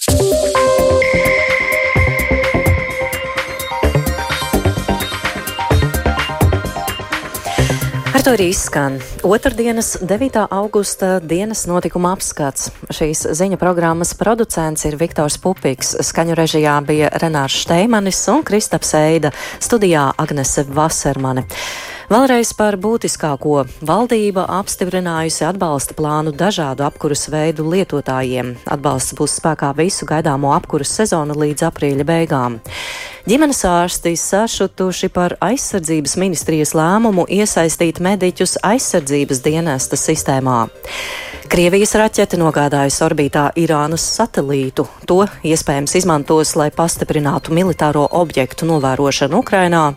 Ar 8.23 8.29
to 8.31 8.37
arī 8.37 8.45
izskan 8.53 8.93
otrdienas, 9.27 9.97
9. 9.99 10.37
augusta 10.47 11.17
dienas 11.19 11.65
notikuma 11.67 12.13
apskats. 12.15 12.69
Šīs 12.87 13.25
ziņa 13.35 13.57
programmas 13.59 14.13
producents 14.15 14.87
ir 14.87 14.95
Viktors 14.95 15.35
Pupiks, 15.43 15.91
skaņu 16.07 16.37
režijā 16.39 16.77
bija 16.87 17.09
Renārs 17.19 17.57
Šteimanis 17.65 18.21
un 18.31 18.45
Kristaps 18.47 18.95
Eida, 18.95 19.33
studijā 19.59 20.05
Agnese 20.15 20.63
Vasermane. 20.63 21.43
Vēlreiz 22.11 22.51
par 22.57 22.75
būtiskāko. 22.75 23.63
Valdība 23.87 24.43
apstiprinājusi 24.57 25.45
atbalsta 25.47 25.95
plānu 25.95 26.33
dažādu 26.35 26.83
apkurus 26.83 27.29
veidu 27.31 27.63
lietotājiem. 27.71 28.57
Atbalsts 28.67 29.15
būs 29.15 29.37
spēkā 29.39 29.71
visu 29.77 30.07
gaidāmo 30.09 30.51
apkurus 30.55 30.91
sezonu 30.97 31.37
līdz 31.39 31.67
aprīļa 31.69 32.07
beigām. 32.07 32.59
Ģimenes 33.23 33.63
ārsti 33.69 34.17
sašutuši 34.19 35.07
par 35.15 35.37
aizsardzības 35.39 36.17
ministrijas 36.19 36.73
lēmumu 36.75 37.23
iesaistīt 37.31 38.03
mediķus 38.03 38.57
aizsardzības 38.67 39.39
dienesta 39.45 39.95
sistēmā. 39.95 40.65
Krievijas 41.53 41.95
raķete 41.95 42.35
nogādājusi 42.41 43.03
orbītā 43.05 43.49
Irānas 43.61 44.03
satelītu. 44.17 44.89
To 45.07 45.21
iespējams 45.45 45.95
izmantos, 46.01 46.57
lai 46.59 46.67
pastiprinātu 46.75 47.55
militāro 47.55 48.09
objektu 48.11 48.67
novērošanu 48.67 49.39
Ukrainā. 49.39 49.93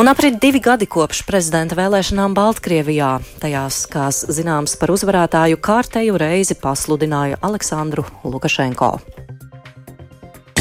Un 0.00 0.08
aprit 0.08 0.38
divi 0.40 0.60
gadi 0.62 0.88
kopš 0.90 1.22
prezidenta 1.28 1.76
vēlēšanām 1.78 2.34
Baltkrievijā. 2.36 3.14
Tajās, 3.42 3.84
kā 3.92 4.08
zināms, 4.10 4.76
par 4.80 4.94
uzvarētāju 4.94 5.60
kārtēju 5.62 6.18
reizi 6.20 6.58
pasludināja 6.58 7.40
Aleksandru 7.42 8.06
Lukašenko. 8.24 8.96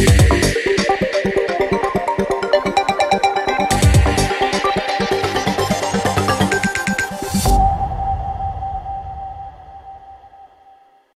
Yeah. 0.02 0.51